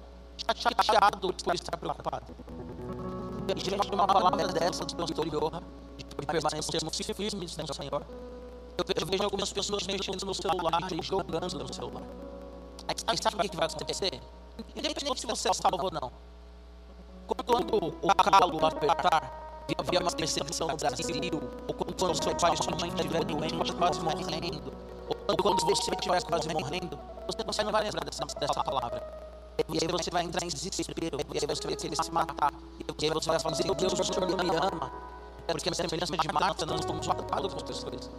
[0.55, 2.35] chateado por estar preocupado.
[3.49, 5.61] E de uma palavra dessa do pastor Yoha,
[5.97, 8.05] de permanecermos firmes no Senhor,
[8.77, 12.03] eu vejo, algumas pessoas mexendo no celular e jogando no celular.
[12.87, 14.21] Aí sabe o que vai acontecer?
[14.75, 16.11] Independente se você é salvo ou não.
[17.27, 22.75] Quando o calo apertar, havia uma perseguição no Brasil, ou quando seu pai ou sua
[22.77, 24.73] mãe estiver doente, quase morrendo,
[25.27, 26.97] ou quando você estiver quase morrendo,
[27.27, 29.03] você não vai lembrar dessa, dessa palavra.
[29.69, 33.05] E aí você vai entrar em desespero, e aí você vai querer se matar, e
[33.05, 34.91] aí você vai assim, Deus, o Senhor me ama,
[35.47, 38.09] porque a semelhança de Marta, nós estamos matados as pessoas.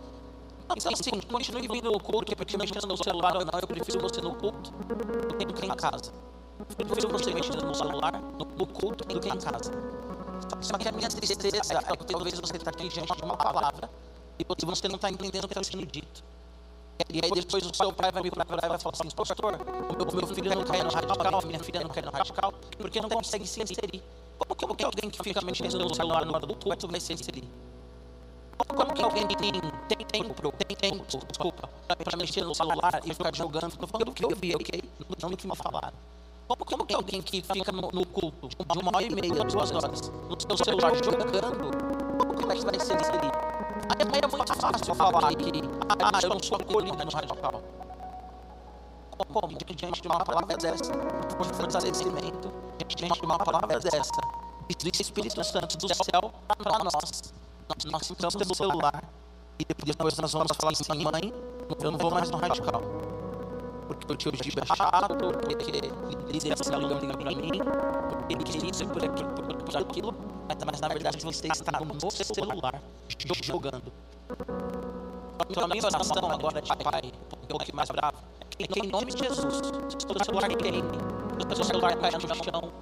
[0.76, 4.20] Então, assim, continue vindo no culto, porque mexendo no celular ou não, eu prefiro você
[4.20, 6.12] no culto do que em casa.
[6.58, 8.20] Eu prefiro você mexendo no celular,
[8.56, 9.72] no culto, do que em casa.
[10.60, 13.90] Só que a minha tristeza é que talvez você está aqui diante de uma palavra
[14.38, 16.22] e você não está entendendo o que está sendo dito.
[17.08, 20.16] E aí depois o seu pai vai me procurar e vai falar assim, pastor, o
[20.16, 23.08] meu filho não cai no radical, a minha filha não cai no radical, porque não
[23.08, 24.02] consegue se inserir.
[24.36, 27.48] Como que alguém que fica mexendo no celular no culto vai se inserir?
[28.66, 29.52] Como que alguém tem,
[29.88, 33.68] tem tempo, tem tempo, desculpa, para mexer no celular e ficar jogando?
[33.68, 34.82] Estou falando do que eu vi, ok?
[35.20, 35.92] Não do que me falaram.
[36.48, 39.70] Como, como que alguém que fica no, no culto de uma hora e meia, duas
[39.70, 41.70] horas, no seu celular jogando,
[42.18, 43.32] como é que vai ser inserir?
[43.90, 47.62] Aí é muito fácil falar que, ah, eu não sou acolhida no radical.
[49.32, 49.58] Como?
[49.58, 52.50] Diante de uma palavra dessa, de fortalecimento,
[52.96, 57.32] diante de uma palavra dessa, do Espírito Santo do céu para nós.
[57.68, 59.04] Nós, nós estamos pelo celular
[59.58, 61.32] e depois nós vamos falar assim, mãe,
[61.82, 62.82] eu não vou mais no radical.
[63.86, 65.70] Porque o tio Giba é chato, porque
[66.28, 67.50] ele deve ser aluno liga pra mim,
[68.08, 70.14] porque ele queria isso por, por, por, por aquilo,
[70.48, 72.80] mas, mas na verdade você está no seu celular
[73.42, 73.92] jogando.
[75.50, 77.12] Então a minha oração agora de pai,
[77.42, 78.18] um pouco mais bravo,
[78.58, 79.54] é que em nome de Jesus,
[79.98, 80.82] se o celular queime,
[81.38, 82.72] se o seu celular cai no chão,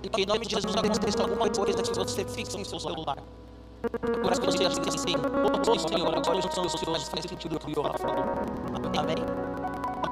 [0.00, 3.18] que em nome de Jesus aconteça alguma coisa que você fixe em seu celular.
[4.02, 7.58] Agora que você acha assim, oh Senhor, agora eu sou o Senhor, faz sentido o
[7.58, 8.24] que o Yoha falou.
[8.98, 9.16] Amém.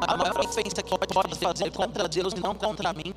[0.08, 3.14] A maior ofensa que pode fazer contra Deus e não contra mim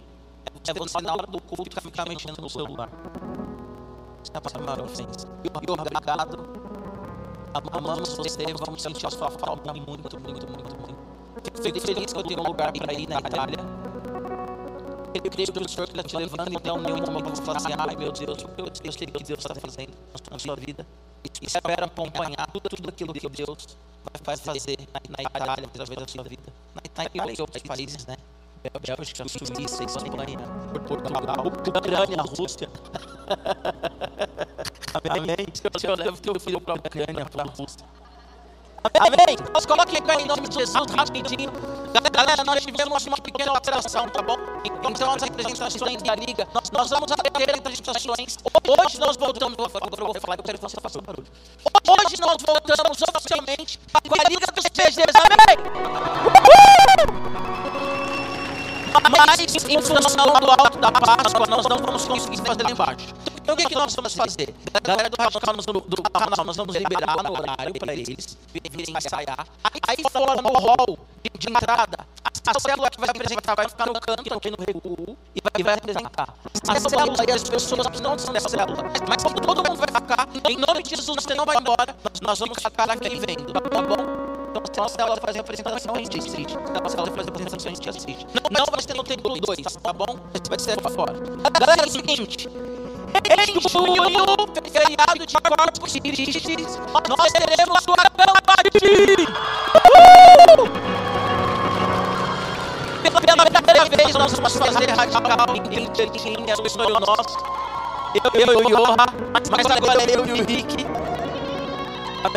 [0.67, 2.89] é você na hora do culto ficar mexendo no celular.
[4.21, 5.27] Essa é a maior ofensa.
[5.67, 6.63] Yoha, obrigado.
[7.71, 11.03] Amamos você, vamos sentir a sua falta muito, muito, muito, muito.
[11.61, 13.82] Fico feliz que eu tenho um lugar para ir na Itália
[15.13, 18.11] eu creio que o Senhor está te levando, então, em um momento assim, ai meu
[18.11, 19.93] Deus, eu, eu sei o que Deus está fazendo
[20.31, 20.85] na sua vida.
[21.23, 23.77] E espera acompanhar tudo, tudo aquilo que Deus
[24.23, 24.77] vai fazer
[25.09, 26.53] na, Itália, através da sua vida.
[26.75, 28.17] Na Itália e outros países, né?
[28.63, 30.39] Bélgica, Suíça, Espanha,
[30.87, 32.69] Portugal, Ucrânia, Rússia.
[35.09, 35.47] Amém.
[35.75, 37.85] O Senhor leva o teu filho para a Ucrânia, para a Rússia.
[38.83, 39.37] Amém.
[39.53, 41.51] Nós coloquem em nome de Jesus rapidinho.
[42.11, 44.37] Galera, nós tivemos uma pequena alteração, tá bom?
[44.65, 48.37] Então, as apresentações da liga, nós, nós vamos ter apresentações.
[48.67, 51.27] Hoje nós voltamos, eu vou falar, eu quero que você faça barulho.
[51.87, 55.13] Hoje nós voltamos oficialmente com a Liga dos PGs.
[55.15, 55.57] Amém!
[59.25, 63.07] Mas, em função do alto da Páscoa, nós não vamos conseguir fazer lá embaixo.
[63.43, 64.55] Então, o que, que nós vamos fazer?
[64.81, 69.45] Galera do canal, do, do canal, nós vamos liberar no horário para eles virem ensaiar.
[69.85, 70.97] Aí, fora no hall
[71.37, 75.41] de entrada, a célula que vai apresentar vai ficar no canto aqui no recuo e
[75.41, 76.33] vai, e vai apresentar.
[76.69, 80.29] A célula e as pessoas que não são da célula, mas todo mundo vai ficar,
[80.49, 84.33] em nome de Jesus, você não vai embora, nós vamos ficar aqui vendo, tá bom?
[84.55, 86.53] Então, se ela fazer apresentações de assiste.
[86.53, 88.27] Se ela fazer apresentações de assiste.
[88.33, 90.19] Não, não vai ser no tempo 2, tá bom?
[90.47, 91.13] Vai ser fora.
[91.59, 92.47] Galera, é o seguinte.
[93.13, 94.03] Em junho,
[94.71, 96.57] feriado de Corpus Christi,
[97.09, 98.69] nós teremos o Acampari!
[103.03, 107.37] Pela, pela primeira vez, nós vamos fazer radical em linha do sonho nosso.
[108.15, 108.95] Eu, eu e o Yoha,
[109.51, 110.85] mas agora eu e o Rick.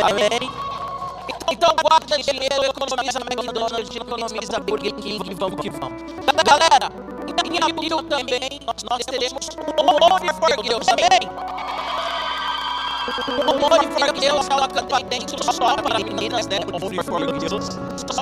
[0.02, 0.65] Amém.
[1.50, 6.02] Então guarda dinheiro, economiza McDonald's, economiza Burger King, vamos que vamos.
[6.44, 6.90] Galera,
[7.44, 11.30] em abril também nós teremos o More for Girls, amém?
[13.38, 16.58] O More for Girls é uma campanha só para meninas, né?
[16.66, 17.68] O More for Girls,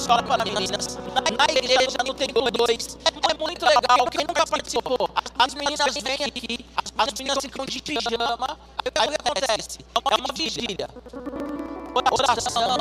[0.00, 0.98] só para meninas.
[1.36, 4.06] Na, igreja, no Templo 2, é, é muito legal.
[4.10, 5.08] Quem nunca participou,
[5.38, 6.64] as meninas vêm aqui,
[6.98, 8.58] as meninas ficam de pijama.
[8.98, 9.78] Aí o que acontece?
[9.94, 10.88] É uma vigília
[12.10, 12.76] oração,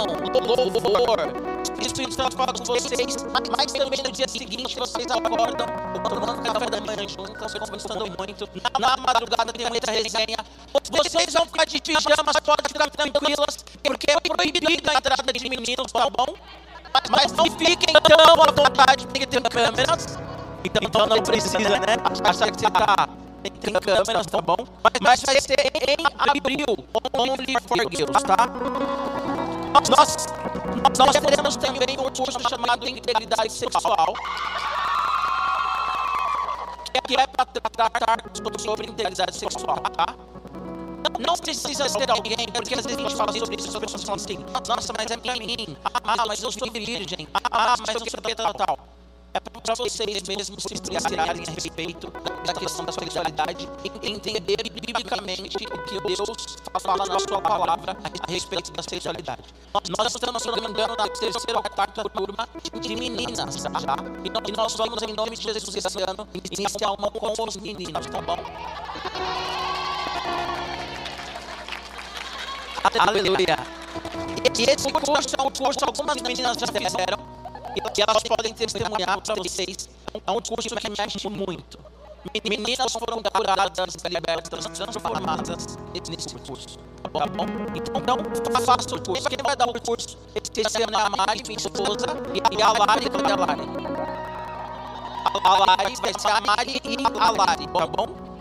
[0.46, 1.20] louvor.
[1.78, 3.16] O Espírito Santo fala com vocês,
[3.58, 5.68] mas também no dia seguinte vocês acordam,
[6.04, 8.50] tomando café da manhã juntas, conversando muito.
[8.80, 10.38] Na madrugada tem muita resenha.
[10.92, 15.92] Vocês vão ficar de pijamas, podem ficar tranquilas, porque é proibido a entrada de meninos,
[15.92, 16.34] tá bom?
[17.10, 20.18] Mas não fiquem tão à vontade, porque tem câmeras.
[20.64, 21.98] Então não precisa, né?
[22.24, 23.10] Achar que você tá
[23.50, 24.58] tem câmeras, tá bom?
[25.02, 26.66] Mas vai ser em abril,
[27.14, 28.48] Only for Girls, tá?
[29.90, 29.90] Nós,
[30.98, 34.14] nós teremos também um curso chamado Integridade Sexual,
[37.06, 38.18] que é para tratar
[38.60, 40.16] sobre integridade sexual, tá?
[41.20, 44.16] Não precisa ser alguém, porque às vezes a gente fala sobre isso, as pessoas falam
[44.16, 48.36] assim, nossa, mas é pra mim, ah, mas eu sou virgem, ah, mas eu sou
[48.36, 48.80] tal, tal
[49.34, 52.14] é para vocês mesmos se embriagarem a respeito
[52.46, 58.32] da questão da sexualidade e entender biblicamente o que Deus fala na sua palavra a
[58.32, 59.42] respeito da sexualidade.
[59.98, 62.48] Nós estamos organizando na terceira ou quarta turma
[62.80, 63.96] de meninas, já.
[64.24, 68.22] E nós vamos, em nome de Jesus, esse ano, iniciar uma com os meninos, tá
[68.22, 68.38] bom?
[73.00, 73.58] Aleluia.
[74.56, 77.43] E esse curso é um curso que algumas meninas já fizeram
[77.76, 79.90] e elas podem testemunhar para vocês.
[80.26, 81.80] É um curso que mexe muito.
[82.48, 85.78] Meninas foram curadas, libertas, transformadas
[86.10, 86.80] nesse curso.
[87.04, 87.46] Tá bom?
[87.76, 89.30] Então, então faça o curso.
[89.30, 93.32] Quem vai dar o curso esse ano a Mari, minha esposa, e a Lari, cadê
[93.32, 93.62] a Lari?
[95.44, 98.33] A Lari vai ser a Mari e a Lari, tá bom?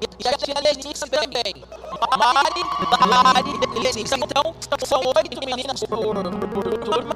[0.00, 1.64] E a tia Letícia também.
[2.18, 2.62] Mari,
[3.08, 4.16] Lari, Letícia.
[4.16, 4.54] Então,
[4.86, 7.12] são oito meninas por, por, turma.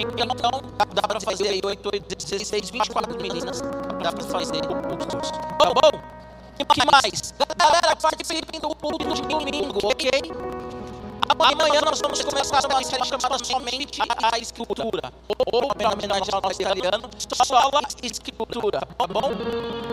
[0.00, 0.62] Então,
[0.92, 3.60] dá para fazer aí oito, oito, 16, 24 meninas.
[4.02, 5.32] Dá para fazer o curso.
[5.58, 6.18] Bom, bom.
[6.60, 7.34] O que mais?
[7.56, 10.10] Galera, participem do culto de domingo, ok?
[11.38, 14.00] Amanhã nós vamos começar uma série chamada Somente
[14.32, 15.12] a Escritura.
[15.52, 17.10] Ou, para homenagear ao italiano,
[17.46, 19.30] só a Escritura, tá bom?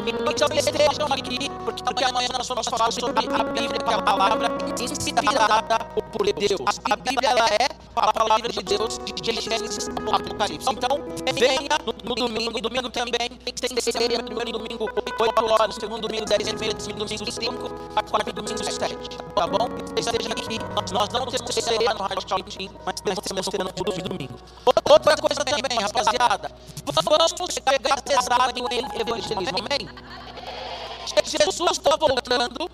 [0.07, 1.49] Então estejam aqui,
[1.83, 4.47] porque amanhã nós vamos falar sobre a Bíblia, que é a palavra
[4.79, 6.79] inspirada por Deus.
[6.91, 10.69] A Bíblia ela é a palavra de Deus de Gênesis Apocalipse.
[10.69, 10.99] Então,
[11.33, 14.89] venha no, domingo, domingo também tem ceia, primeiro domingo
[15.19, 18.95] 8 horas, segundo domingo 10 e meia, domingo 5, a quarto domingo 7,
[19.33, 19.67] tá bom?
[19.97, 20.59] Esteja aqui,
[20.93, 24.35] nós não temos ceia no Radical Team, mas temos tendo tudo de domingo.
[24.65, 26.51] Outra coisa também, rapaziada,
[26.85, 29.89] vamos pegar pesado em evangelismo, amém?
[31.25, 32.69] Jesus está voltando.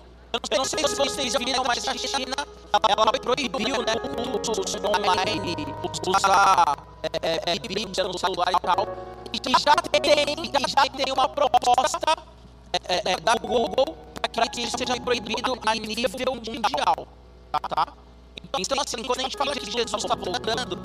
[0.50, 2.34] Eu não sei se vocês viram, mas a China
[2.88, 5.66] ela proibiu né, o uso online,
[6.06, 6.78] usar
[7.20, 8.88] é, é, Bíblia no celular e tal.
[9.32, 11.98] E já tem, já tem uma proposta
[12.88, 13.96] é, é, da Google
[14.32, 17.06] para que isso seja proibido a nível mundial.
[17.52, 17.92] Tá?
[18.58, 20.76] Então, assim, quando a gente fala que Jesus está voltando,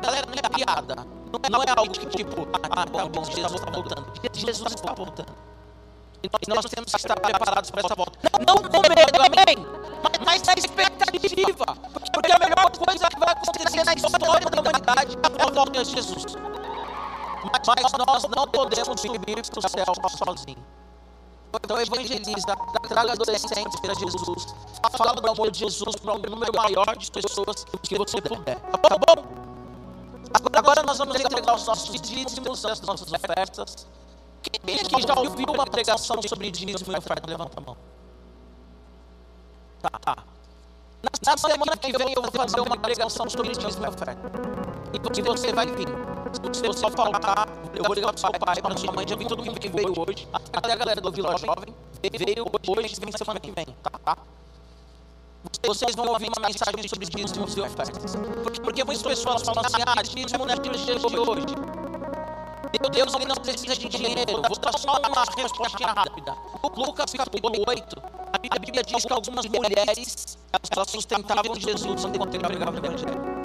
[0.00, 1.06] galera, não é piada.
[1.50, 4.06] Não é algo que tipo, ah, tá bom, Jesus está voltando.
[4.34, 5.51] Jesus está voltando.
[6.22, 8.18] E nós temos que estar preparados para essa volta.
[8.46, 9.66] Não, com medo, amém?
[10.02, 11.66] Mas, mas na expectativa.
[12.12, 15.90] Porque a melhor coisa que vai acontecer na história da humanidade é a volta de
[15.90, 16.36] Jesus.
[17.50, 20.82] Mas, mas nós não podemos subir para o céu sozinhos.
[21.54, 22.56] Então evangeliza,
[22.88, 24.54] traga adolescentes para Jesus.
[24.96, 28.58] Fala do amor de Jesus para um número maior de pessoas que você puder.
[28.58, 29.42] Tá bom?
[30.54, 33.86] Agora nós vamos entregar os nossos dízimos, as nossas ofertas.
[34.42, 37.28] Quem aqui já ouviu uma pregação sobre dízimo e oferta?
[37.28, 37.76] Levanta a mão.
[39.80, 40.24] Tá, tá.
[41.26, 44.32] Na, semana que vem eu vou fazer uma pregação sobre dízimo e oferta.
[44.92, 45.88] E você vai vir.
[46.52, 49.60] Se você faltar, eu vou ligar para seu pai, para sua mãe, já vi mundo
[49.60, 50.28] que veio hoje.
[50.32, 51.74] Até a galera do Vila Jovem
[52.18, 53.66] veio hoje, vem semana que vem.
[53.82, 54.18] Tá, tá?
[55.66, 58.16] Vocês vão ouvir uma mensagem sobre dízimos e ofertas.
[58.42, 61.46] Porque, porque muitas pessoas falam assim, ah, dízimo não é de hoje.
[62.80, 64.42] Meu Deus, ele não precisa de dinheiro.
[64.48, 66.36] Vou dar só uma resposta rápida.
[66.76, 68.02] Lucas capítulo 8,
[68.50, 70.38] a Bíblia diz que algumas mulheres
[70.70, 73.42] elas sustentavam Jesus enquanto ele pregava o Evangelho.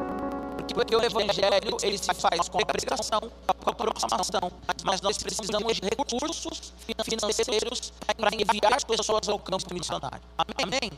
[0.74, 4.52] Porque o Evangelho ele se faz com a pregação, com a proclamação,
[4.86, 6.74] mas nós precisamos de recursos
[7.04, 10.22] financeiros para enviar as pessoas ao campo missionário.
[10.38, 10.92] Amém?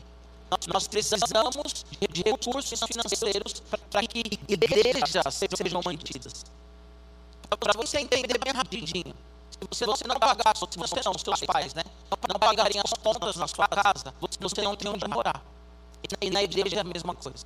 [0.72, 6.44] Nós precisamos de recursos financeiros para que igrejas sejam mantidas.
[7.58, 9.14] Para você entender bem rapidinho,
[9.72, 11.82] se você não pagar, se você não, seus pais, né,
[12.28, 15.42] não pagarem as contas na sua casa, você não tem onde morar.
[16.20, 17.44] E na igreja é a mesma coisa.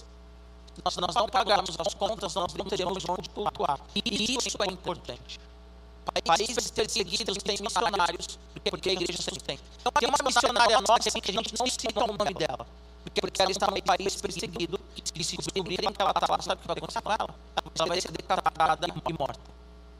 [0.85, 3.81] Nós, nós não pagarmos as contas, nós não teremos onde cultuar.
[3.95, 5.41] E isso é importante.
[6.25, 8.39] Países perseguidos têm missionários,
[8.71, 9.59] porque a igreja sempre tem.
[9.81, 12.67] Então, tem uma missionária nossa que a gente não cita o nome dela.
[13.05, 16.63] Porque ela está no país perseguido, e se descobrirem que ela está lá, sabe o
[16.63, 17.35] que vai acontecer com ela?
[17.79, 19.55] Ela vai ser decapitada e morta.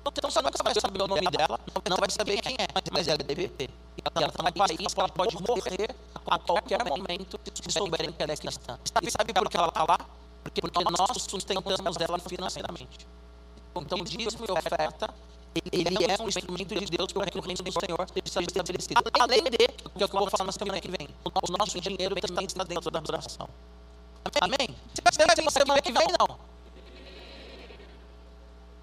[0.07, 3.21] Então você nunca vai saber o nome dela, não vai saber quem é, mas ela
[3.21, 3.71] é DVP.
[4.15, 5.95] Ela está no país, ela pode morrer
[6.27, 8.79] a qualquer momento se souberem que ela é cristã.
[9.03, 9.99] E sabe por que ela está lá?
[10.43, 13.07] Porque nós sustentamos ela financeiramente.
[13.75, 15.13] Então, dízimo e oferta
[15.73, 19.03] ele é um instrumento de Deus para que o reino do Senhor seja estabelecido.
[19.21, 21.81] Além de, que é o que eu vou falar na semana que vem, o nosso
[21.81, 23.49] dinheiro também está dentro da adoração.
[24.41, 24.75] Amém?
[24.95, 26.39] Você vai ter semana que vem, não?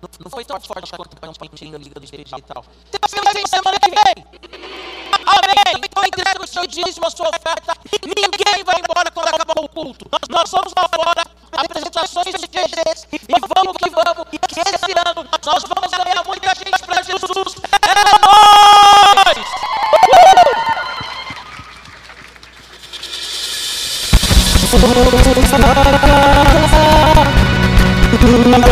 [0.01, 2.65] Não, foi tão forte quanto para um pontinho liga do GG e tal.
[3.23, 4.25] Vai ter semana que vem?
[5.25, 5.81] Amém?
[5.85, 7.77] Então entrega o seu dízimo, a sua oferta.
[8.03, 10.07] Ninguém vai embora quando acabar o culto.
[10.11, 13.07] Nós, nós somos lá fora, apresentações de GGs.
[13.11, 14.27] E vamos que vamos.
[14.29, 17.55] Que esse ano nós vamos ganhar muita gente para Jesus.
[27.07, 27.10] É
[28.23, 28.71] Oh!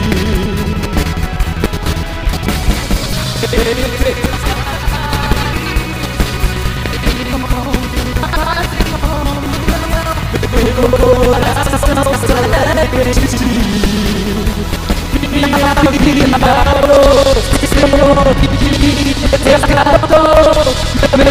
[19.51, 20.73] resgatou,
[21.17, 21.25] me,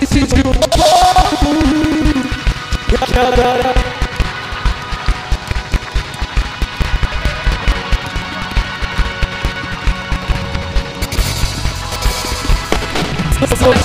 [0.00, 0.52] This is you.
[2.90, 3.99] Yeah, yeah, yeah.
[13.60, 13.80] Nóis!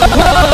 [0.00, 0.49] Galera,